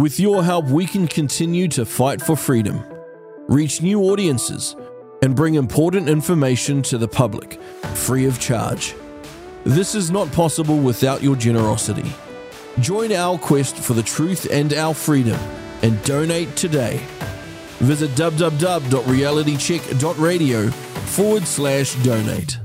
With 0.00 0.18
your 0.18 0.42
help, 0.42 0.64
we 0.64 0.86
can 0.86 1.06
continue 1.06 1.68
to 1.68 1.84
fight 1.84 2.22
for 2.22 2.34
freedom, 2.34 2.82
reach 3.48 3.82
new 3.82 4.00
audiences, 4.04 4.74
and 5.20 5.36
bring 5.36 5.56
important 5.56 6.08
information 6.08 6.80
to 6.84 6.96
the 6.96 7.06
public 7.06 7.60
free 7.92 8.24
of 8.24 8.40
charge. 8.40 8.94
This 9.64 9.94
is 9.94 10.10
not 10.10 10.32
possible 10.32 10.78
without 10.78 11.22
your 11.22 11.36
generosity. 11.36 12.10
Join 12.80 13.12
our 13.12 13.36
quest 13.36 13.76
for 13.76 13.92
the 13.92 14.02
truth 14.02 14.46
and 14.50 14.72
our 14.72 14.94
freedom 14.94 15.38
and 15.82 16.02
donate 16.04 16.56
today. 16.56 17.02
Visit 17.80 18.08
www.realitycheck.radio 18.12 20.70
forward 20.70 21.46
slash 21.46 21.94
donate. 21.96 22.59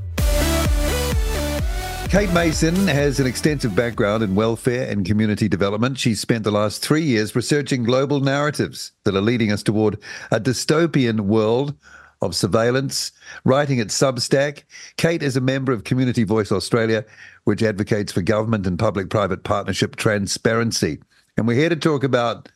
Kate 2.15 2.31
Mason 2.31 2.87
has 2.87 3.19
an 3.19 3.27
extensive 3.27 3.75
background 3.75 4.23
in 4.23 4.35
welfare 4.35 4.89
and 4.89 5.05
community 5.05 5.49
development. 5.49 5.99
She's 5.99 6.21
spent 6.21 6.45
the 6.45 6.49
last 6.49 6.81
three 6.81 7.01
years 7.01 7.35
researching 7.35 7.83
global 7.83 8.21
narratives 8.21 8.93
that 9.03 9.17
are 9.17 9.21
leading 9.21 9.51
us 9.51 9.61
toward 9.61 9.99
a 10.31 10.39
dystopian 10.39 11.19
world 11.19 11.75
of 12.21 12.33
surveillance, 12.33 13.11
writing 13.43 13.81
at 13.81 13.87
Substack. 13.87 14.63
Kate 14.95 15.21
is 15.21 15.35
a 15.35 15.41
member 15.41 15.73
of 15.73 15.83
Community 15.83 16.23
Voice 16.23 16.53
Australia, 16.53 17.03
which 17.43 17.61
advocates 17.61 18.13
for 18.13 18.21
government 18.21 18.65
and 18.65 18.79
public 18.79 19.09
private 19.09 19.43
partnership 19.43 19.97
transparency. 19.97 21.01
And 21.35 21.45
we're 21.45 21.57
here 21.57 21.67
to 21.67 21.75
talk 21.75 22.05
about 22.05 22.47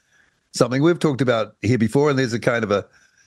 something 0.54 0.82
we've 0.82 1.00
talked 1.00 1.20
about 1.20 1.58
here 1.62 1.78
before, 1.78 2.10
and 2.10 2.18
there's 2.18 2.32
a 2.32 2.40
kind 2.40 2.64
of 2.64 2.72
a, 2.72 2.86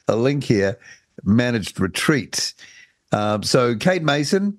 a 0.09 0.17
link 0.17 0.45
here 0.45 0.79
managed 1.25 1.79
retreat. 1.79 2.55
Um, 3.13 3.43
so, 3.43 3.77
Kate 3.77 4.03
Mason, 4.03 4.59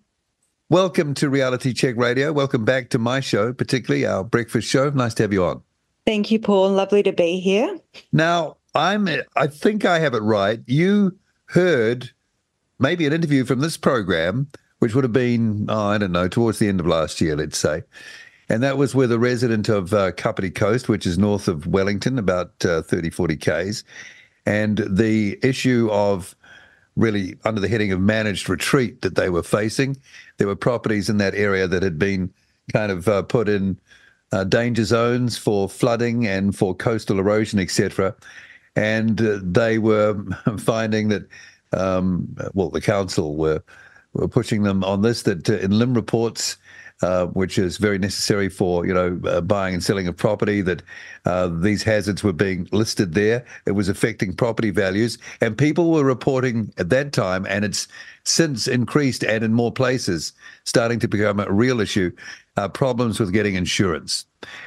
welcome 0.74 1.14
to 1.14 1.30
Reality 1.30 1.72
Check 1.72 1.96
Radio. 1.98 2.34
Welcome 2.34 2.66
back 2.66 2.90
to 2.90 2.98
my 2.98 3.20
show, 3.20 3.54
particularly 3.54 4.08
our 4.08 4.24
breakfast 4.24 4.68
show. 4.68 4.90
Nice 4.90 5.14
to 5.14 5.24
have 5.24 5.32
you 5.32 5.46
on. 5.46 5.62
Thank 6.04 6.32
you, 6.32 6.40
Paul. 6.40 6.72
Lovely 6.72 7.04
to 7.04 7.14
be 7.14 7.40
here. 7.40 7.78
Now, 8.12 8.58
I'm 8.74 9.08
I 9.36 9.46
think 9.46 9.86
I 9.86 10.00
have 10.00 10.16
it 10.16 10.24
right. 10.24 10.62
You 10.66 11.16
heard 11.46 12.10
maybe 12.80 13.06
an 13.06 13.14
interview 13.14 13.46
from 13.46 13.60
this 13.60 13.78
program, 13.78 14.48
which 14.80 14.96
would 14.96 15.04
have 15.04 15.14
been, 15.14 15.68
oh, 15.70 15.90
I 15.90 16.00
don't 16.00 16.12
know, 16.12 16.28
towards 16.28 16.58
the 16.58 16.70
end 16.70 16.80
of 16.80 16.88
last 16.88 17.22
year, 17.22 17.36
let's 17.36 17.60
say. 17.60 17.84
And 18.50 18.64
that 18.64 18.76
was 18.76 18.96
with 18.96 19.12
a 19.12 19.20
resident 19.20 19.70
of 19.70 19.94
uh, 19.94 20.12
Kapiti 20.14 20.50
Coast, 20.50 20.90
which 20.90 21.06
is 21.06 21.20
north 21.20 21.48
of 21.48 21.68
Wellington, 21.68 22.18
about 22.18 22.66
uh, 22.66 22.82
30, 22.82 23.12
40 23.12 23.38
Ks. 23.38 23.84
And 24.48 24.84
the 24.90 25.38
issue 25.44 25.88
of 25.92 26.36
really 26.96 27.38
under 27.44 27.60
the 27.60 27.68
heading 27.68 27.92
of 27.92 28.00
managed 28.00 28.50
retreat 28.50 29.02
that 29.02 29.16
they 29.16 29.30
were 29.30 29.44
facing. 29.44 29.98
There 30.38 30.48
were 30.48 30.56
properties 30.56 31.10
in 31.10 31.18
that 31.18 31.36
area 31.36 31.68
that 31.68 31.84
had 31.84 31.98
been 31.98 32.32
kind 32.72 32.92
of 32.92 33.08
uh, 33.08 33.24
put 33.24 33.50
in 33.50 33.80
uh, 34.32 34.44
danger 34.44 34.84
zones 34.84 35.38
for 35.38 35.70
flooding 35.70 36.28
and 36.28 36.56
for 36.56 36.76
coastal 36.76 37.20
erosion, 37.20 37.60
etc. 37.60 38.16
And 38.76 39.22
uh, 39.22 39.40
they 39.42 39.78
were 39.78 40.24
finding 40.60 41.10
that, 41.10 41.28
um, 41.72 42.36
well, 42.54 42.70
the 42.70 42.82
council 42.82 43.36
were 43.36 43.64
were 44.14 44.28
pushing 44.28 44.62
them 44.62 44.84
on 44.84 45.02
this 45.02 45.24
that 45.24 45.50
uh, 45.50 45.54
in 45.54 45.72
LIM 45.72 45.94
reports 45.94 46.58
uh, 47.04 47.26
which 47.28 47.58
is 47.58 47.76
very 47.76 48.00
necessary 48.00 48.48
for 48.48 48.86
you 48.86 48.94
know 48.94 49.20
uh, 49.26 49.42
buying 49.42 49.74
and 49.74 49.84
selling 49.84 50.08
of 50.08 50.16
property. 50.16 50.62
That 50.62 50.82
uh, 51.26 51.50
these 51.50 51.84
hazards 51.84 52.24
were 52.24 52.32
being 52.32 52.70
listed 52.72 53.14
there. 53.14 53.46
It 53.66 53.72
was 53.72 53.90
affecting 53.90 54.34
property 54.34 54.70
values, 54.70 55.18
and 55.42 55.58
people 55.58 55.92
were 55.92 56.06
reporting 56.06 56.74
at 56.78 56.90
that 56.92 57.12
time, 57.12 57.46
and 57.50 57.66
it's 57.66 57.90
since 58.24 58.70
increased 58.70 59.22
and 59.26 59.44
in 59.44 59.54
more 59.54 59.72
places, 59.72 60.32
starting 60.64 61.00
to 61.00 61.10
become 61.10 61.42
a 61.42 61.52
real 61.52 61.82
issue. 61.82 62.10
Uh, 62.56 62.70
problems 62.70 63.20
with 63.20 63.34
getting 63.34 63.56
insurance 63.56 64.26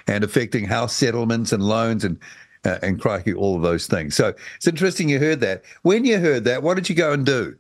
and 0.08 0.24
affecting 0.24 0.64
house 0.64 0.92
settlements 0.92 1.52
and 1.52 1.62
loans 1.62 2.04
and 2.04 2.18
uh, 2.66 2.78
and 2.82 3.00
crikey, 3.00 3.32
all 3.32 3.56
of 3.56 3.62
those 3.62 3.86
things. 3.86 4.14
So 4.14 4.34
it's 4.56 4.66
interesting 4.66 5.08
you 5.08 5.20
heard 5.20 5.40
that. 5.40 5.62
When 5.82 6.04
you 6.04 6.18
heard 6.18 6.44
that, 6.44 6.62
what 6.62 6.74
did 6.74 6.90
you 6.90 6.96
go 6.96 7.12
and 7.12 7.24
do? 7.24 7.56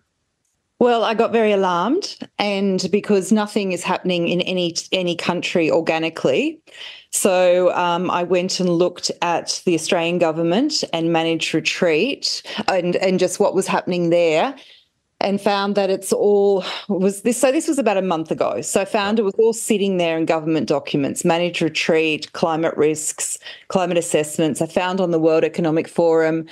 Well, 0.78 1.04
I 1.04 1.14
got 1.14 1.32
very 1.32 1.52
alarmed, 1.52 2.18
and 2.38 2.86
because 2.92 3.32
nothing 3.32 3.72
is 3.72 3.82
happening 3.82 4.28
in 4.28 4.42
any 4.42 4.74
any 4.92 5.16
country 5.16 5.70
organically, 5.70 6.60
so 7.10 7.74
um, 7.74 8.10
I 8.10 8.24
went 8.24 8.60
and 8.60 8.68
looked 8.68 9.10
at 9.22 9.62
the 9.64 9.74
Australian 9.74 10.18
government 10.18 10.84
and 10.92 11.12
managed 11.14 11.54
retreat, 11.54 12.42
and 12.68 12.94
and 12.96 13.18
just 13.18 13.40
what 13.40 13.54
was 13.54 13.66
happening 13.66 14.10
there, 14.10 14.54
and 15.18 15.40
found 15.40 15.76
that 15.76 15.88
it's 15.88 16.12
all 16.12 16.62
was 16.88 17.22
this. 17.22 17.38
So 17.40 17.50
this 17.50 17.68
was 17.68 17.78
about 17.78 17.96
a 17.96 18.02
month 18.02 18.30
ago. 18.30 18.60
So 18.60 18.82
I 18.82 18.84
found 18.84 19.18
it 19.18 19.22
was 19.22 19.34
all 19.38 19.54
sitting 19.54 19.96
there 19.96 20.18
in 20.18 20.26
government 20.26 20.68
documents: 20.68 21.24
managed 21.24 21.62
retreat, 21.62 22.30
climate 22.34 22.76
risks, 22.76 23.38
climate 23.68 23.96
assessments. 23.96 24.60
I 24.60 24.66
found 24.66 25.00
on 25.00 25.10
the 25.10 25.18
World 25.18 25.42
Economic 25.42 25.88
Forum 25.88 26.44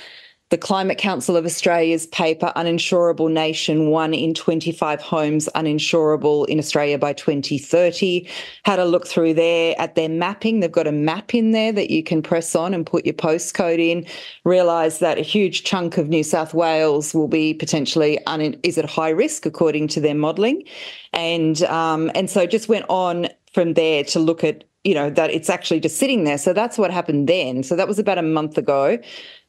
the 0.49 0.57
Climate 0.59 0.99
Council 0.99 1.35
of 1.35 1.43
Australia's 1.43 2.05
paper, 2.07 2.53
Uninsurable 2.55 3.31
Nation, 3.31 3.89
one 3.89 4.13
in 4.13 4.35
25 4.35 5.01
homes 5.01 5.49
uninsurable 5.55 6.47
in 6.47 6.59
Australia 6.59 6.99
by 6.99 7.13
2030. 7.13 8.29
Had 8.63 8.77
a 8.77 8.85
look 8.85 9.07
through 9.07 9.33
there 9.33 9.73
at 9.79 9.95
their 9.95 10.07
mapping. 10.07 10.59
They've 10.59 10.71
got 10.71 10.85
a 10.85 10.91
map 10.91 11.33
in 11.33 11.49
there 11.49 11.71
that 11.71 11.89
you 11.89 12.03
can 12.03 12.21
press 12.21 12.55
on 12.55 12.75
and 12.75 12.85
put 12.85 13.05
your 13.05 13.15
postcode 13.15 13.79
in. 13.79 14.05
Realise 14.43 14.99
that 14.99 15.17
a 15.17 15.21
huge 15.21 15.63
chunk 15.63 15.97
of 15.97 16.09
New 16.09 16.23
South 16.23 16.53
Wales 16.53 17.15
will 17.15 17.27
be 17.27 17.55
potentially 17.55 18.23
un- 18.27 18.55
is 18.61 18.77
at 18.77 18.85
high 18.85 19.09
risk 19.09 19.47
according 19.47 19.87
to 19.89 19.99
their 19.99 20.15
modelling, 20.15 20.63
and 21.11 21.63
um, 21.63 22.11
and 22.13 22.29
so 22.29 22.45
just 22.45 22.69
went 22.69 22.85
on 22.87 23.29
from 23.51 23.73
there 23.73 24.03
to 24.03 24.19
look 24.19 24.43
at 24.43 24.63
you 24.85 24.93
know 24.93 25.09
that 25.09 25.31
it's 25.31 25.49
actually 25.49 25.79
just 25.79 25.97
sitting 25.97 26.23
there. 26.23 26.37
So 26.37 26.53
that's 26.53 26.77
what 26.77 26.91
happened 26.91 27.27
then. 27.27 27.63
So 27.63 27.75
that 27.75 27.87
was 27.87 27.99
about 27.99 28.19
a 28.19 28.21
month 28.21 28.57
ago. 28.57 28.99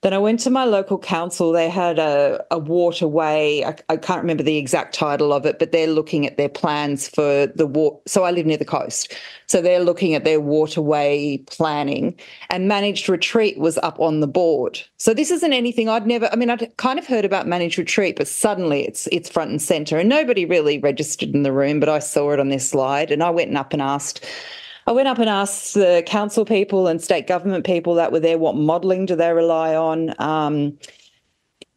Then 0.02 0.12
I 0.12 0.18
went 0.18 0.40
to 0.40 0.50
my 0.50 0.64
local 0.64 0.98
council. 0.98 1.52
They 1.52 1.68
had 1.68 1.98
a, 1.98 2.44
a 2.50 2.58
waterway. 2.58 3.64
I, 3.64 3.76
I, 3.88 3.96
can't 3.96 4.20
remember 4.20 4.42
the 4.42 4.56
exact 4.56 4.94
title 4.94 5.32
of 5.32 5.46
it, 5.46 5.58
but 5.58 5.72
they're 5.72 5.86
looking 5.88 6.26
at 6.26 6.36
their 6.36 6.48
plans 6.48 7.08
for 7.08 7.46
the 7.48 7.66
water. 7.66 7.96
So 8.06 8.22
I 8.22 8.30
live 8.30 8.46
near 8.46 8.56
the 8.56 8.64
coast. 8.64 9.14
So 9.46 9.60
they're 9.60 9.80
looking 9.80 10.14
at 10.14 10.24
their 10.24 10.40
waterway 10.40 11.38
planning 11.38 12.18
and 12.50 12.68
managed 12.68 13.08
retreat 13.08 13.58
was 13.58 13.78
up 13.78 13.98
on 13.98 14.20
the 14.20 14.26
board. 14.26 14.80
So 14.96 15.12
this 15.12 15.30
isn't 15.30 15.52
anything 15.52 15.88
I'd 15.88 16.06
never, 16.06 16.28
I 16.32 16.36
mean, 16.36 16.50
I'd 16.50 16.76
kind 16.76 16.98
of 16.98 17.06
heard 17.06 17.24
about 17.24 17.46
managed 17.46 17.78
retreat, 17.78 18.16
but 18.16 18.28
suddenly 18.28 18.86
it's 18.86 19.08
it's 19.08 19.30
front 19.30 19.50
and 19.50 19.62
center 19.62 19.98
and 19.98 20.08
nobody 20.08 20.44
really 20.44 20.78
registered 20.78 21.34
in 21.34 21.42
the 21.42 21.52
room, 21.52 21.80
but 21.80 21.88
I 21.88 21.98
saw 21.98 22.32
it 22.32 22.40
on 22.40 22.48
this 22.48 22.68
slide 22.68 23.10
and 23.10 23.22
I 23.22 23.30
went 23.30 23.56
up 23.56 23.72
and 23.72 23.82
asked 23.82 24.24
I 24.86 24.92
went 24.92 25.08
up 25.08 25.18
and 25.18 25.28
asked 25.28 25.74
the 25.74 26.02
council 26.06 26.44
people 26.44 26.86
and 26.86 27.02
state 27.02 27.26
government 27.26 27.66
people 27.66 27.94
that 27.94 28.12
were 28.12 28.20
there 28.20 28.38
what 28.38 28.54
modelling 28.54 29.06
do 29.06 29.16
they 29.16 29.32
rely 29.32 29.74
on, 29.74 30.14
um, 30.20 30.78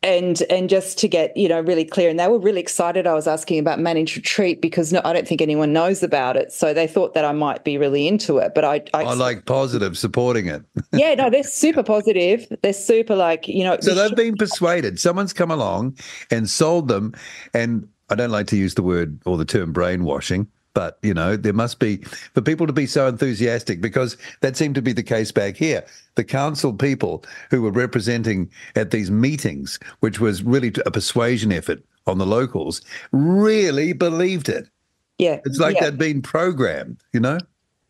and 0.03 0.43
and 0.43 0.69
just 0.69 0.99
to 0.99 1.07
get 1.07 1.35
you 1.35 1.49
know 1.49 1.59
really 1.59 1.83
clear. 1.83 2.09
And 2.09 2.19
they 2.19 2.27
were 2.27 2.37
really 2.37 2.61
excited. 2.61 3.07
I 3.07 3.15
was 3.15 3.27
asking 3.27 3.57
about 3.57 3.79
managed 3.79 4.15
retreat 4.15 4.61
because 4.61 4.93
no, 4.93 5.01
I 5.03 5.13
don't 5.13 5.27
think 5.27 5.41
anyone 5.41 5.73
knows 5.73 6.03
about 6.03 6.37
it, 6.37 6.51
so 6.51 6.71
they 6.71 6.85
thought 6.85 7.15
that 7.15 7.25
I 7.25 7.31
might 7.31 7.63
be 7.63 7.79
really 7.79 8.07
into 8.07 8.37
it. 8.37 8.53
But 8.53 8.63
I, 8.63 8.83
I, 8.93 9.05
I 9.05 9.13
like 9.15 9.45
positive, 9.45 9.97
supporting 9.97 10.45
it. 10.45 10.61
yeah, 10.93 11.15
no, 11.15 11.31
they're 11.31 11.43
super 11.43 11.81
positive. 11.81 12.45
They're 12.61 12.73
super 12.73 13.15
like 13.15 13.47
you 13.47 13.63
know. 13.63 13.79
So 13.81 13.95
they've 13.95 14.15
been 14.15 14.35
persuaded. 14.35 14.99
Someone's 14.99 15.33
come 15.33 15.49
along 15.49 15.97
and 16.29 16.47
sold 16.47 16.89
them, 16.89 17.15
and 17.55 17.87
I 18.11 18.15
don't 18.15 18.31
like 18.31 18.45
to 18.47 18.55
use 18.55 18.75
the 18.75 18.83
word 18.83 19.19
or 19.25 19.35
the 19.35 19.45
term 19.45 19.73
brainwashing 19.73 20.47
but 20.79 20.97
you 21.01 21.13
know 21.13 21.35
there 21.35 21.51
must 21.51 21.77
be 21.79 21.97
for 22.33 22.41
people 22.41 22.65
to 22.65 22.71
be 22.71 22.85
so 22.85 23.05
enthusiastic 23.05 23.81
because 23.81 24.15
that 24.39 24.55
seemed 24.55 24.75
to 24.75 24.81
be 24.81 24.93
the 24.93 25.03
case 25.03 25.29
back 25.29 25.57
here. 25.57 25.83
The 26.15 26.23
council 26.23 26.71
people 26.71 27.25
who 27.51 27.61
were 27.61 27.71
representing 27.71 28.49
at 28.77 28.91
these 28.91 29.11
meetings 29.11 29.77
which 29.99 30.21
was 30.21 30.41
really 30.41 30.71
a 30.85 30.91
persuasion 30.91 31.51
effort 31.51 31.83
on 32.07 32.17
the 32.17 32.25
locals 32.25 32.81
really 33.11 33.91
believed 33.91 34.47
it. 34.47 34.69
Yeah 35.17 35.41
it's 35.43 35.59
like 35.59 35.75
yeah. 35.75 35.89
they'd 35.89 35.97
been 35.97 36.21
programmed 36.21 37.03
you 37.11 37.19
know? 37.19 37.39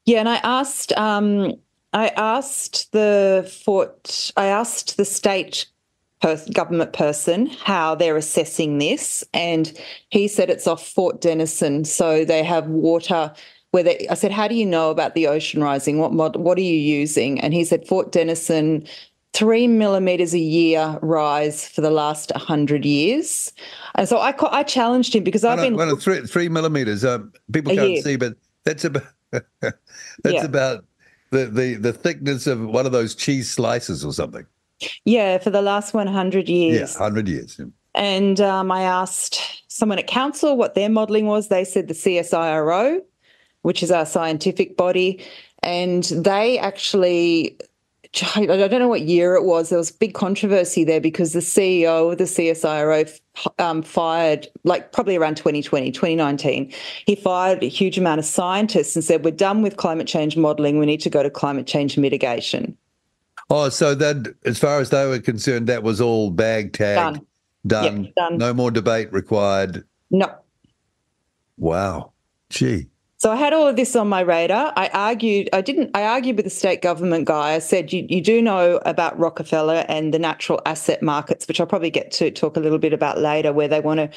Yeah 0.05 0.21
and 0.21 0.29
i 0.29 0.37
asked 0.37 0.91
um 0.93 1.53
i 1.93 2.07
asked 2.17 2.91
the 2.91 3.47
fort 3.63 4.31
i 4.35 4.47
asked 4.47 4.97
the 4.97 5.05
state 5.05 5.67
government 6.21 6.93
person 6.93 7.47
how 7.47 7.95
they're 7.95 8.17
assessing 8.17 8.77
this, 8.77 9.23
and 9.33 9.79
he 10.09 10.27
said 10.27 10.49
it's 10.49 10.67
off 10.67 10.85
Fort 10.85 11.21
Denison, 11.21 11.85
so 11.85 12.25
they 12.25 12.43
have 12.43 12.67
water. 12.67 13.33
Where 13.71 13.83
they, 13.83 14.07
I 14.09 14.15
said, 14.15 14.31
"How 14.31 14.47
do 14.47 14.55
you 14.55 14.65
know 14.65 14.89
about 14.89 15.15
the 15.15 15.27
ocean 15.27 15.63
rising? 15.63 15.99
What 15.99 16.13
mod, 16.13 16.35
what 16.35 16.57
are 16.57 16.61
you 16.61 16.77
using?" 16.77 17.39
And 17.39 17.53
he 17.53 17.63
said, 17.63 17.87
"Fort 17.87 18.11
Denison, 18.11 18.85
three 19.33 19.67
millimeters 19.67 20.33
a 20.33 20.39
year 20.39 20.97
rise 21.01 21.67
for 21.67 21.81
the 21.81 21.91
last 21.91 22.31
hundred 22.31 22.83
years." 22.83 23.53
And 23.95 24.09
so 24.09 24.17
I, 24.17 24.33
I 24.51 24.63
challenged 24.63 25.15
him 25.15 25.23
because 25.23 25.45
I've 25.45 25.59
been 25.59 25.75
well, 25.75 25.95
three, 25.95 26.25
three 26.25 26.49
millimeters. 26.49 27.05
Um, 27.05 27.31
people 27.51 27.75
can't 27.75 27.91
year. 27.91 28.01
see, 28.01 28.15
but 28.15 28.33
that's 28.65 28.85
about 28.85 29.03
that's 29.31 29.75
yeah. 30.25 30.43
about 30.43 30.85
the, 31.29 31.45
the 31.45 31.75
the 31.75 31.93
thickness 31.93 32.47
of 32.47 32.65
one 32.65 32.85
of 32.85 32.91
those 32.91 33.15
cheese 33.15 33.49
slices 33.49 34.03
or 34.03 34.11
something. 34.11 34.45
Yeah, 35.05 35.37
for 35.37 35.49
the 35.49 35.61
last 35.61 35.93
100 35.93 36.49
years. 36.49 36.93
Yeah, 36.93 36.99
100 36.99 37.27
years. 37.27 37.57
Yeah. 37.59 37.65
And 37.95 38.39
um, 38.39 38.71
I 38.71 38.83
asked 38.83 39.63
someone 39.67 39.99
at 39.99 40.07
council 40.07 40.57
what 40.57 40.75
their 40.75 40.89
modelling 40.89 41.25
was. 41.25 41.47
They 41.47 41.63
said 41.63 41.87
the 41.87 41.93
CSIRO, 41.93 43.01
which 43.63 43.83
is 43.83 43.91
our 43.91 44.05
scientific 44.05 44.77
body. 44.77 45.23
And 45.63 46.03
they 46.03 46.59
actually 46.59 47.57
I 48.35 48.45
don't 48.45 48.79
know 48.79 48.87
what 48.87 49.01
year 49.01 49.35
it 49.35 49.43
was. 49.43 49.69
There 49.69 49.77
was 49.77 49.91
big 49.91 50.15
controversy 50.15 50.83
there 50.83 50.99
because 50.99 51.33
the 51.33 51.39
CEO 51.39 52.11
of 52.11 52.17
the 52.17 52.23
CSIRO 52.23 53.19
um, 53.59 53.83
fired, 53.83 54.47
like 54.63 54.91
probably 54.91 55.15
around 55.15 55.37
2020, 55.37 55.91
2019, 55.91 56.73
he 57.05 57.15
fired 57.15 57.61
a 57.61 57.67
huge 57.67 57.99
amount 57.99 58.17
of 58.17 58.25
scientists 58.25 58.95
and 58.95 59.05
said, 59.05 59.23
We're 59.23 59.31
done 59.31 59.61
with 59.61 59.77
climate 59.77 60.07
change 60.07 60.35
modeling. 60.35 60.79
We 60.79 60.87
need 60.87 61.01
to 61.01 61.09
go 61.09 61.21
to 61.21 61.29
climate 61.29 61.67
change 61.67 61.97
mitigation. 61.99 62.75
Oh, 63.49 63.69
so 63.69 63.95
that, 63.95 64.35
as 64.45 64.59
far 64.59 64.79
as 64.79 64.91
they 64.91 65.07
were 65.07 65.19
concerned, 65.19 65.67
that 65.67 65.81
was 65.81 65.99
all 65.99 66.29
bag 66.29 66.73
tag, 66.73 66.97
Done. 66.97 67.25
done. 67.65 68.03
Yep, 68.03 68.15
done. 68.15 68.37
No 68.37 68.53
more 68.53 68.69
debate 68.71 69.11
required. 69.11 69.83
No. 70.11 70.33
Wow. 71.57 72.11
Gee. 72.49 72.89
So 73.17 73.31
I 73.31 73.35
had 73.35 73.51
all 73.51 73.67
of 73.67 73.75
this 73.75 73.97
on 73.97 74.07
my 74.07 74.21
radar. 74.21 74.71
I 74.77 74.87
argued, 74.93 75.49
I 75.51 75.59
didn't, 75.59 75.91
I 75.93 76.03
argued 76.03 76.37
with 76.37 76.45
the 76.45 76.51
state 76.51 76.81
government 76.81 77.25
guy. 77.25 77.53
I 77.53 77.59
said, 77.59 77.91
you, 77.91 78.05
you 78.07 78.21
do 78.21 78.41
know 78.41 78.79
about 78.85 79.19
Rockefeller 79.19 79.83
and 79.89 80.13
the 80.13 80.19
natural 80.19 80.61
asset 80.65 81.03
markets, 81.03 81.45
which 81.47 81.59
I'll 81.59 81.67
probably 81.67 81.89
get 81.89 82.11
to 82.13 82.31
talk 82.31 82.55
a 82.55 82.61
little 82.61 82.77
bit 82.77 82.93
about 82.93 83.17
later, 83.17 83.51
where 83.51 83.67
they 83.67 83.81
want 83.81 83.99
to 83.99 84.09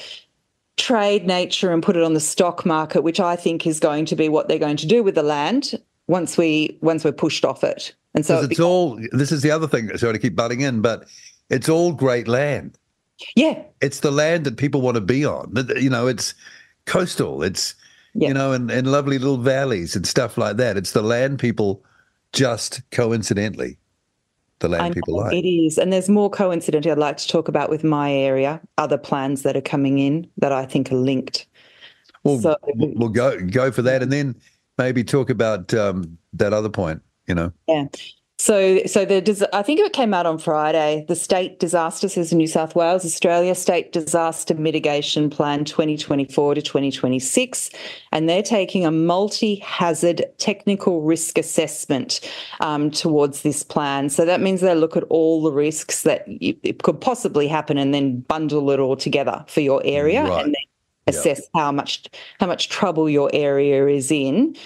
trade 0.76 1.26
nature 1.26 1.73
and 1.73 1.82
put 1.82 1.96
it 1.96 2.05
on 2.05 2.14
the 2.14 2.20
stock 2.20 2.64
market, 2.64 3.02
which 3.02 3.19
I 3.19 3.35
think 3.35 3.67
is 3.67 3.81
going 3.81 4.05
to 4.06 4.14
be 4.14 4.28
what 4.28 4.46
they're 4.49 4.58
going 4.58 4.76
to 4.76 4.87
do 4.87 5.02
with 5.02 5.17
the 5.17 5.23
land 5.25 5.81
once 6.06 6.38
we 6.38 6.78
once 6.81 7.02
we're 7.02 7.12
pushed 7.12 7.44
off 7.44 7.64
it. 7.64 7.94
And 8.14 8.25
so 8.26 8.37
it 8.38 8.38
it's 8.41 8.49
becomes- 8.49 8.64
all, 8.67 9.00
this 9.12 9.32
is 9.32 9.43
the 9.43 9.50
other 9.50 9.67
thing, 9.67 9.97
sorry 9.97 10.12
to 10.12 10.19
keep 10.19 10.37
butting 10.37 10.61
in, 10.61 10.81
but 10.82 11.06
it's 11.50 11.69
all 11.69 11.93
great 11.93 12.29
land. 12.29 12.76
yeah, 13.37 13.62
It's 13.81 14.00
the 14.00 14.11
land 14.11 14.44
that 14.44 14.56
people 14.56 14.81
want 14.81 14.97
to 14.97 15.00
be 15.00 15.25
on. 15.25 15.55
You 15.81 15.91
know, 15.91 16.06
it's 16.09 16.35
coastal. 16.87 17.43
It's, 17.43 17.75
Yeah. 18.14 18.29
you 18.29 18.35
know, 18.35 18.53
and, 18.53 18.70
and 18.70 18.91
lovely 18.91 19.19
little 19.19 19.38
valleys 19.38 19.94
and 19.97 20.06
stuff 20.06 20.37
like 20.37 20.56
that. 20.59 20.76
It's 20.76 20.93
the 20.93 21.03
land 21.03 21.38
people 21.38 21.82
just 22.32 22.82
coincidentally, 22.91 23.79
the 24.59 24.69
land 24.69 24.94
people 24.94 25.17
like. 25.19 25.35
it 25.35 25.47
is. 25.49 25.79
And 25.79 25.93
there's 25.93 26.09
more 26.09 26.29
coincidentally 26.31 26.91
I'd 26.93 26.99
like 26.99 27.17
to 27.19 27.29
talk 27.29 27.49
about 27.49 27.70
with 27.70 27.85
my 27.85 28.12
area, 28.12 28.61
other 28.76 28.99
plans 28.99 29.43
that 29.43 29.56
are 29.56 29.61
coming 29.62 29.99
in 29.99 30.26
that 30.38 30.53
I 30.53 30.67
think 30.67 30.91
are 30.93 30.97
linked. 30.97 31.47
Well, 32.25 32.38
So- 32.41 32.56
we'll 32.75 32.93
we'll 32.97 33.09
go 33.09 33.38
go 33.41 33.70
for 33.73 33.82
that, 33.82 34.03
and 34.03 34.12
then 34.12 34.35
maybe 34.79 35.03
talk 35.05 35.29
about 35.31 35.73
um, 35.75 36.17
that 36.35 36.53
other 36.53 36.69
point. 36.70 37.03
You 37.27 37.35
know, 37.35 37.53
Yeah. 37.69 37.87
So, 38.39 38.83
so 38.87 39.05
the 39.05 39.49
I 39.53 39.63
think 39.63 39.79
it 39.79 39.93
came 39.93 40.13
out 40.13 40.27
on 40.27 40.37
Friday. 40.37 41.05
The 41.07 41.15
state 41.15 41.61
disaster 41.61 42.09
says 42.09 42.33
in 42.33 42.39
New 42.39 42.49
South 42.49 42.75
Wales, 42.75 43.05
Australia 43.05 43.55
State 43.55 43.93
Disaster 43.93 44.55
Mitigation 44.55 45.31
Plan 45.31 45.65
2024 45.65 46.57
to 46.57 46.61
2026, 46.63 47.71
and 48.11 48.29
they're 48.29 48.43
taking 48.43 48.85
a 48.85 48.91
multi-hazard 48.91 50.25
technical 50.39 51.03
risk 51.03 51.39
assessment 51.39 52.19
um, 52.59 52.91
towards 52.91 53.43
this 53.43 53.63
plan. 53.63 54.09
So 54.09 54.25
that 54.25 54.41
means 54.41 54.61
they 54.61 54.75
look 54.75 54.97
at 54.97 55.05
all 55.05 55.41
the 55.43 55.53
risks 55.53 56.03
that 56.03 56.27
you, 56.27 56.57
it 56.65 56.83
could 56.83 57.01
possibly 57.01 57.47
happen, 57.47 57.79
and 57.79 57.95
then 57.95 58.23
bundle 58.23 58.69
it 58.73 58.81
all 58.81 58.97
together 58.97 59.45
for 59.47 59.61
your 59.61 59.81
area, 59.85 60.25
Right. 60.25 60.47
and 60.47 60.55
then 60.55 60.63
assess 61.07 61.43
how 61.55 61.71
much 61.71 62.09
how 62.41 62.49
much 62.49 62.69
trouble 62.71 63.09
your 63.09 63.31
area 63.33 63.87
is 63.87 64.11
in. 64.11 64.57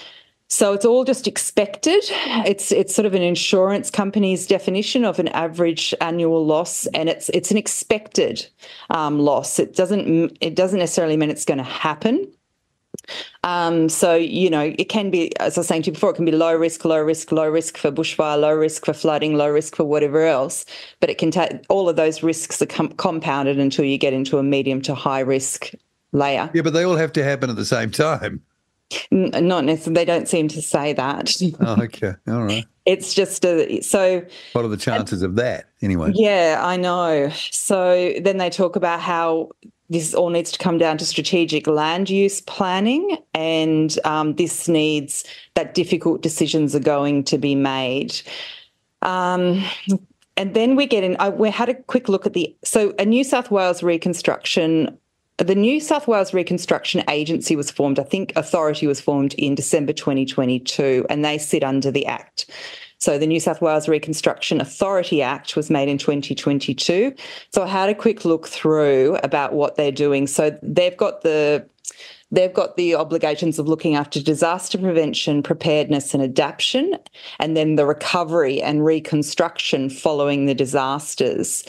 So 0.49 0.73
it's 0.73 0.85
all 0.85 1.05
just 1.05 1.27
expected. 1.27 2.05
It's 2.47 2.71
it's 2.71 2.95
sort 2.95 3.07
of 3.07 3.15
an 3.15 3.23
insurance 3.23 3.91
company's 3.91 4.47
definition 4.47 5.05
of 5.05 5.19
an 5.19 5.29
average 5.29 5.93
annual 6.01 6.45
loss, 6.47 6.87
and 6.89 7.09
it's 7.09 7.29
it's 7.31 7.51
an 7.51 7.57
expected 7.57 8.47
um, 8.91 9.19
loss. 9.19 9.59
It 9.59 9.75
doesn't 9.75 10.39
it 10.41 10.55
doesn't 10.55 10.79
necessarily 10.79 11.17
mean 11.17 11.31
it's 11.31 11.45
going 11.45 11.59
to 11.59 11.65
happen. 11.65 12.31
Um, 13.43 13.89
so 13.89 14.15
you 14.15 14.49
know 14.49 14.73
it 14.79 14.89
can 14.89 15.11
be, 15.11 15.37
as 15.41 15.59
I 15.59 15.61
was 15.61 15.69
saying 15.69 15.83
to 15.83 15.87
you 15.91 15.95
before, 15.95 16.11
it 16.11 16.15
can 16.15 16.25
be 16.25 16.33
low 16.33 16.55
risk, 16.55 16.85
low 16.85 17.01
risk, 17.01 17.33
low 17.33 17.49
risk 17.49 17.77
for 17.77 17.91
bushfire, 17.91 18.41
low 18.41 18.55
risk 18.55 18.85
for 18.85 18.93
flooding, 18.93 19.35
low 19.35 19.51
risk 19.51 19.75
for 19.75 19.85
whatever 19.85 20.23
else. 20.23 20.65
But 21.01 21.11
it 21.11 21.19
can 21.19 21.33
take 21.33 21.65
all 21.69 21.89
of 21.89 21.97
those 21.97 22.23
risks 22.23 22.63
are 22.63 22.67
com- 22.67 22.93
compounded 22.93 23.59
until 23.59 23.85
you 23.85 23.99
get 23.99 24.13
into 24.13 24.39
a 24.39 24.45
medium 24.45 24.81
to 24.83 24.95
high 24.95 25.21
risk 25.21 25.73
layer. 26.13 26.51
yeah, 26.55 26.63
but 26.63 26.73
they 26.73 26.85
all 26.85 26.97
have 26.97 27.13
to 27.15 27.25
happen 27.25 27.51
at 27.51 27.57
the 27.57 27.65
same 27.65 27.91
time. 27.91 28.43
Not 29.11 29.65
necessarily. 29.65 29.95
They 29.95 30.05
don't 30.05 30.29
seem 30.29 30.49
to 30.49 30.63
say 30.63 30.93
that. 30.93 31.35
Oh, 31.61 31.83
okay, 31.83 32.15
all 32.29 32.45
right. 32.45 32.65
it's 32.85 33.13
just 33.15 33.45
a 33.45 33.81
so 33.81 34.25
What 34.53 34.65
are 34.65 34.69
the 34.69 34.77
chances 34.77 35.23
of 35.23 35.35
that 35.37 35.67
anyway? 35.83 36.13
yeah 36.15 36.61
i 36.63 36.77
know 36.77 37.31
so 37.51 38.13
then 38.21 38.37
they 38.39 38.49
talk 38.51 38.77
about 38.77 39.01
how 39.01 39.51
this 39.91 40.15
all 40.15 40.31
needs 40.31 40.51
to 40.53 40.59
come 40.59 40.79
down 40.79 40.99
to 40.99 41.05
strategic 41.07 41.67
land 41.67 42.09
use 42.11 42.41
planning 42.43 43.17
and 43.35 43.99
um, 44.05 44.35
this 44.35 44.69
needs 44.69 45.25
that 45.55 45.75
difficult 45.75 46.23
decisions 46.23 46.75
are 46.75 46.81
going 46.81 47.25
to 47.25 47.39
be 47.39 47.55
made 47.55 48.21
um, 49.03 49.63
and 50.37 50.55
then 50.55 50.77
we 50.77 50.87
get 50.87 51.03
in 51.05 51.17
I, 51.19 51.29
we 51.31 51.51
had 51.51 51.69
a 51.69 51.75
quick 51.75 52.09
look 52.09 52.27
at 52.27 52.33
the 52.35 52.55
so 52.65 52.95
a 52.99 53.05
new 53.05 53.25
south 53.25 53.51
wales 53.51 53.83
reconstruction 53.83 54.97
the 55.39 55.55
New 55.55 55.81
South 55.81 56.09
Wales 56.09 56.33
Reconstruction 56.33 57.03
Agency 57.09 57.57
was 57.57 57.71
formed, 57.71 57.99
I 57.99 58.05
think 58.05 58.33
authority 58.37 58.87
was 58.87 59.01
formed 59.01 59.35
in 59.35 59.55
December 59.55 59.93
2022, 59.93 61.07
and 61.11 61.25
they 61.25 61.39
sit 61.39 61.63
under 61.63 61.91
the 61.91 62.07
Act. 62.07 62.51
So 62.99 63.19
the 63.19 63.27
New 63.27 63.41
South 63.41 63.61
Wales 63.61 63.89
Reconstruction 63.89 64.61
Authority 64.61 65.21
Act 65.21 65.55
was 65.55 65.69
made 65.69 65.89
in 65.89 65.99
2022. 65.99 67.15
So 67.53 67.63
I 67.63 67.67
had 67.67 67.91
a 67.91 67.95
quick 67.95 68.25
look 68.25 68.49
through 68.49 69.17
about 69.23 69.53
what 69.53 69.77
they're 69.77 69.93
doing. 69.93 70.27
So 70.27 70.59
they've 70.63 70.97
got 70.97 71.23
the 71.23 71.67
They've 72.33 72.53
got 72.53 72.77
the 72.77 72.97
obligations 72.97 73.61
of 73.61 73.69
looking 73.69 73.95
after 73.95 74.21
disaster 74.21 74.79
prevention, 74.79 75.45
preparedness, 75.45 76.13
and 76.13 76.23
adaptation, 76.23 76.99
and 77.39 77.57
then 77.57 77.77
the 77.77 77.87
recovery 77.87 78.61
and 78.61 78.85
reconstruction 78.85 79.91
following 79.91 80.47
the 80.47 80.55
disasters. 80.55 81.65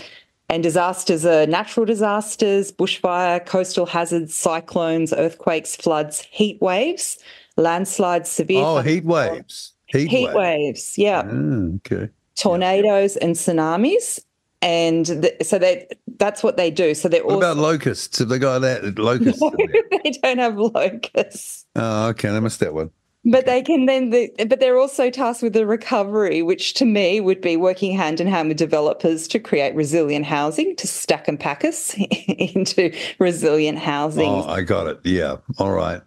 And 0.49 0.63
disasters 0.63 1.25
are 1.25 1.45
natural 1.45 1.85
disasters, 1.85 2.71
bushfire, 2.71 3.45
coastal 3.45 3.85
hazards, 3.85 4.33
cyclones, 4.33 5.11
earthquakes, 5.11 5.75
floods, 5.75 6.21
heat 6.31 6.61
waves, 6.61 7.17
landslides, 7.57 8.29
severe 8.29 8.63
Oh, 8.65 8.79
heat 8.79 9.03
waves. 9.03 9.73
Heat, 9.87 10.07
heat 10.09 10.25
waves. 10.27 10.35
waves, 10.35 10.97
yeah, 10.97 11.23
Ah, 11.25 11.75
okay. 11.77 12.09
tornadoes 12.35 13.17
and 13.17 13.35
tsunamis. 13.35 14.21
And 14.61 15.05
th- 15.05 15.35
so 15.43 15.59
they, 15.59 15.87
that's 16.17 16.41
what 16.43 16.57
they 16.57 16.71
do. 16.71 16.93
So 16.95 17.07
they're 17.09 17.23
What 17.23 17.35
also 17.35 17.51
about 17.51 17.57
locusts? 17.57 18.17
Have 18.19 18.29
they 18.29 18.39
got 18.39 18.59
that 18.59 18.97
locusts? 18.97 19.39
there? 19.57 19.83
they 20.03 20.11
don't 20.11 20.39
have 20.39 20.57
locusts. 20.57 21.65
oh, 21.75 22.07
okay. 22.07 22.29
I 22.29 22.39
missed 22.39 22.59
that 22.61 22.73
one. 22.73 22.89
But 23.29 23.45
they 23.45 23.61
can 23.61 23.87
then, 23.87 24.11
the, 24.11 24.31
but 24.47 24.61
they're 24.61 24.77
also 24.77 25.09
tasked 25.09 25.43
with 25.43 25.51
the 25.51 25.65
recovery, 25.65 26.41
which 26.41 26.73
to 26.75 26.85
me 26.85 27.19
would 27.19 27.41
be 27.41 27.57
working 27.57 27.95
hand 27.95 28.21
in 28.21 28.27
hand 28.27 28.47
with 28.47 28.57
developers 28.57 29.27
to 29.27 29.39
create 29.39 29.75
resilient 29.75 30.25
housing, 30.25 30.75
to 30.77 30.87
stack 30.87 31.27
and 31.27 31.37
pack 31.37 31.65
us 31.65 31.93
into 32.27 32.95
resilient 33.19 33.79
housing. 33.79 34.29
Oh, 34.29 34.47
I 34.47 34.61
got 34.61 34.87
it. 34.87 34.99
Yeah. 35.03 35.37
All 35.59 35.71
right. 35.71 36.01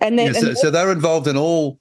and 0.00 0.16
then, 0.16 0.32
Yeah, 0.32 0.40
so, 0.40 0.48
and 0.48 0.58
so 0.58 0.70
they're 0.70 0.92
involved 0.92 1.26
in 1.26 1.36
all 1.36 1.80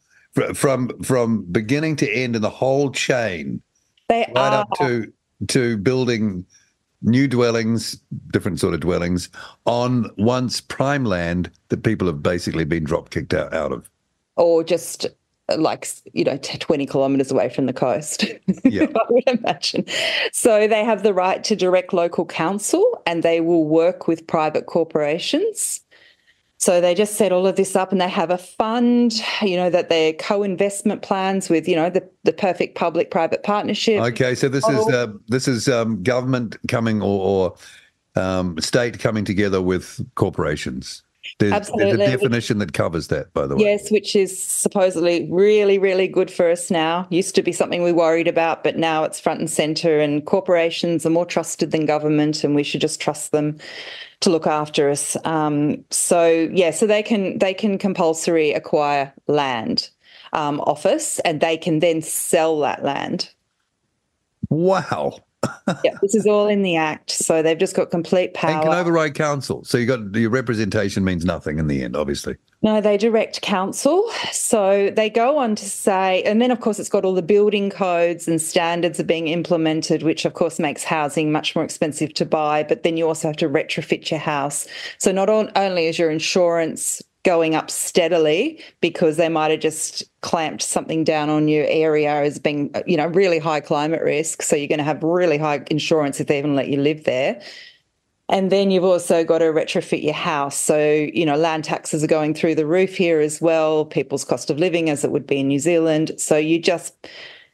from 0.53 0.89
from 1.03 1.43
beginning 1.51 1.95
to 1.97 2.11
end 2.11 2.35
in 2.35 2.41
the 2.41 2.49
whole 2.49 2.91
chain, 2.91 3.61
they 4.07 4.25
right 4.35 4.37
are 4.37 4.61
up 4.61 4.69
to 4.77 5.11
to 5.47 5.77
building 5.77 6.45
new 7.01 7.27
dwellings, 7.27 7.99
different 8.31 8.59
sort 8.59 8.73
of 8.73 8.79
dwellings 8.79 9.29
on 9.65 10.09
once 10.17 10.59
prime 10.59 11.05
land 11.05 11.49
that 11.69 11.83
people 11.83 12.07
have 12.07 12.21
basically 12.21 12.65
been 12.65 12.83
drop 12.83 13.09
kicked 13.09 13.33
out, 13.33 13.53
out 13.53 13.71
of. 13.71 13.89
Or 14.39 14.63
just 14.63 15.05
uh, 15.49 15.57
like 15.57 15.87
you 16.13 16.23
know 16.23 16.37
20 16.37 16.85
kilometers 16.87 17.29
away 17.31 17.49
from 17.49 17.67
the 17.67 17.73
coast 17.73 18.25
Yeah. 18.63 18.87
i 18.95 19.01
would 19.09 19.23
imagine 19.27 19.85
so 20.31 20.67
they 20.67 20.83
have 20.83 21.03
the 21.03 21.13
right 21.13 21.43
to 21.43 21.55
direct 21.55 21.93
local 21.93 22.25
council 22.25 22.83
and 23.05 23.21
they 23.21 23.41
will 23.41 23.65
work 23.65 24.07
with 24.07 24.25
private 24.25 24.65
corporations 24.65 25.81
so 26.61 26.81
they 26.81 26.93
just 26.93 27.15
set 27.15 27.31
all 27.31 27.47
of 27.47 27.55
this 27.55 27.73
up 27.77 27.91
and 27.93 28.01
they 28.01 28.09
have 28.09 28.31
a 28.31 28.37
fund 28.37 29.13
you 29.41 29.55
know 29.55 29.69
that 29.69 29.89
they're 29.89 30.13
co-investment 30.13 31.01
plans 31.01 31.49
with 31.49 31.67
you 31.67 31.75
know 31.75 31.89
the, 31.89 32.07
the 32.23 32.33
perfect 32.33 32.75
public 32.75 33.11
private 33.11 33.43
partnership 33.43 34.01
Okay, 34.01 34.35
so 34.35 34.49
this 34.49 34.67
is 34.67 34.79
Oh. 34.87 34.91
uh, 34.93 35.07
this 35.27 35.47
is 35.47 35.67
um, 35.67 36.01
government 36.03 36.57
coming 36.67 37.01
or, 37.01 37.55
or 38.15 38.21
um, 38.21 38.57
state 38.59 38.99
coming 38.99 39.23
together 39.25 39.61
with 39.61 40.01
corporations. 40.15 41.03
There's, 41.37 41.69
there's 41.77 41.93
a 41.93 41.97
definition 41.97 42.57
that 42.57 42.73
covers 42.73 43.07
that, 43.07 43.33
by 43.33 43.47
the 43.47 43.55
way. 43.55 43.63
Yes, 43.63 43.91
which 43.91 44.15
is 44.15 44.41
supposedly 44.41 45.27
really, 45.31 45.77
really 45.77 46.07
good 46.07 46.31
for 46.31 46.49
us 46.49 46.71
now. 46.71 47.07
Used 47.09 47.35
to 47.35 47.43
be 47.43 47.51
something 47.51 47.83
we 47.83 47.91
worried 47.91 48.27
about, 48.27 48.63
but 48.63 48.77
now 48.77 49.03
it's 49.03 49.19
front 49.19 49.39
and 49.39 49.49
center, 49.49 49.99
and 49.99 50.25
corporations 50.25 51.05
are 51.05 51.11
more 51.11 51.25
trusted 51.25 51.71
than 51.71 51.85
government, 51.85 52.43
and 52.43 52.55
we 52.55 52.63
should 52.63 52.81
just 52.81 52.99
trust 52.99 53.31
them 53.31 53.57
to 54.21 54.29
look 54.29 54.47
after 54.47 54.89
us. 54.89 55.15
Um, 55.25 55.83
so 55.91 56.49
yeah, 56.51 56.71
so 56.71 56.87
they 56.87 57.03
can 57.03 57.37
they 57.39 57.53
can 57.53 57.77
compulsory 57.77 58.51
acquire 58.51 59.13
land 59.27 59.89
um, 60.33 60.59
office, 60.61 61.19
and 61.19 61.39
they 61.41 61.57
can 61.57 61.79
then 61.79 62.01
sell 62.01 62.59
that 62.59 62.83
land. 62.83 63.29
Wow. 64.49 65.19
yeah, 65.83 65.91
this 66.01 66.15
is 66.15 66.25
all 66.25 66.47
in 66.47 66.63
the 66.63 66.75
act. 66.75 67.11
So 67.11 67.41
they've 67.41 67.57
just 67.57 67.75
got 67.75 67.91
complete 67.91 68.33
power. 68.33 68.51
And 68.51 68.63
can 68.63 68.73
override 68.73 69.15
council. 69.15 69.63
So 69.63 69.77
you 69.77 69.85
got 69.85 70.15
your 70.15 70.29
representation 70.29 71.03
means 71.03 71.25
nothing 71.25 71.59
in 71.59 71.67
the 71.67 71.83
end, 71.83 71.95
obviously. 71.95 72.35
No, 72.61 72.81
they 72.81 72.97
direct 72.97 73.41
council. 73.41 74.09
So 74.31 74.91
they 74.95 75.09
go 75.09 75.37
on 75.37 75.55
to 75.55 75.65
say, 75.65 76.23
and 76.23 76.41
then 76.41 76.51
of 76.51 76.59
course 76.59 76.79
it's 76.79 76.89
got 76.89 77.05
all 77.05 77.13
the 77.13 77.21
building 77.21 77.69
codes 77.69 78.27
and 78.27 78.41
standards 78.41 78.99
are 78.99 79.05
being 79.05 79.27
implemented, 79.27 80.03
which 80.03 80.25
of 80.25 80.33
course 80.33 80.59
makes 80.59 80.83
housing 80.83 81.31
much 81.31 81.55
more 81.55 81.63
expensive 81.63 82.13
to 82.15 82.25
buy. 82.25 82.63
But 82.63 82.83
then 82.83 82.97
you 82.97 83.07
also 83.07 83.29
have 83.29 83.37
to 83.37 83.49
retrofit 83.49 84.11
your 84.11 84.19
house. 84.19 84.67
So 84.97 85.11
not 85.11 85.29
only 85.29 85.87
is 85.87 85.97
your 85.97 86.11
insurance 86.11 87.01
going 87.23 87.53
up 87.55 87.69
steadily 87.69 88.63
because 88.81 89.17
they 89.17 89.29
might 89.29 89.51
have 89.51 89.59
just 89.59 90.03
clamped 90.21 90.61
something 90.61 91.03
down 91.03 91.29
on 91.29 91.47
your 91.47 91.65
area 91.67 92.21
as 92.21 92.39
being, 92.39 92.73
you 92.87 92.95
know, 92.95 93.07
really 93.07 93.39
high 93.39 93.59
climate 93.59 94.01
risk. 94.01 94.41
So 94.41 94.55
you're 94.55 94.67
going 94.67 94.79
to 94.79 94.85
have 94.85 95.03
really 95.03 95.37
high 95.37 95.63
insurance 95.69 96.19
if 96.19 96.27
they 96.27 96.37
even 96.37 96.55
let 96.55 96.69
you 96.69 96.81
live 96.81 97.03
there. 97.03 97.41
And 98.29 98.51
then 98.51 98.69
you've 98.69 98.83
also 98.83 99.23
got 99.23 99.39
to 99.39 99.45
retrofit 99.45 100.03
your 100.03 100.13
house. 100.13 100.55
So, 100.55 100.79
you 101.13 101.25
know, 101.25 101.35
land 101.35 101.63
taxes 101.63 102.03
are 102.03 102.07
going 102.07 102.35
through 102.35 102.55
the 102.55 102.65
roof 102.65 102.95
here 102.95 103.19
as 103.19 103.41
well, 103.41 103.85
people's 103.85 104.23
cost 104.23 104.49
of 104.51 104.59
living 104.59 104.89
as 104.89 105.03
it 105.03 105.11
would 105.11 105.25
be 105.25 105.39
in 105.39 105.47
New 105.47 105.59
Zealand. 105.59 106.11
So 106.17 106.37
you 106.37 106.59
just 106.59 107.07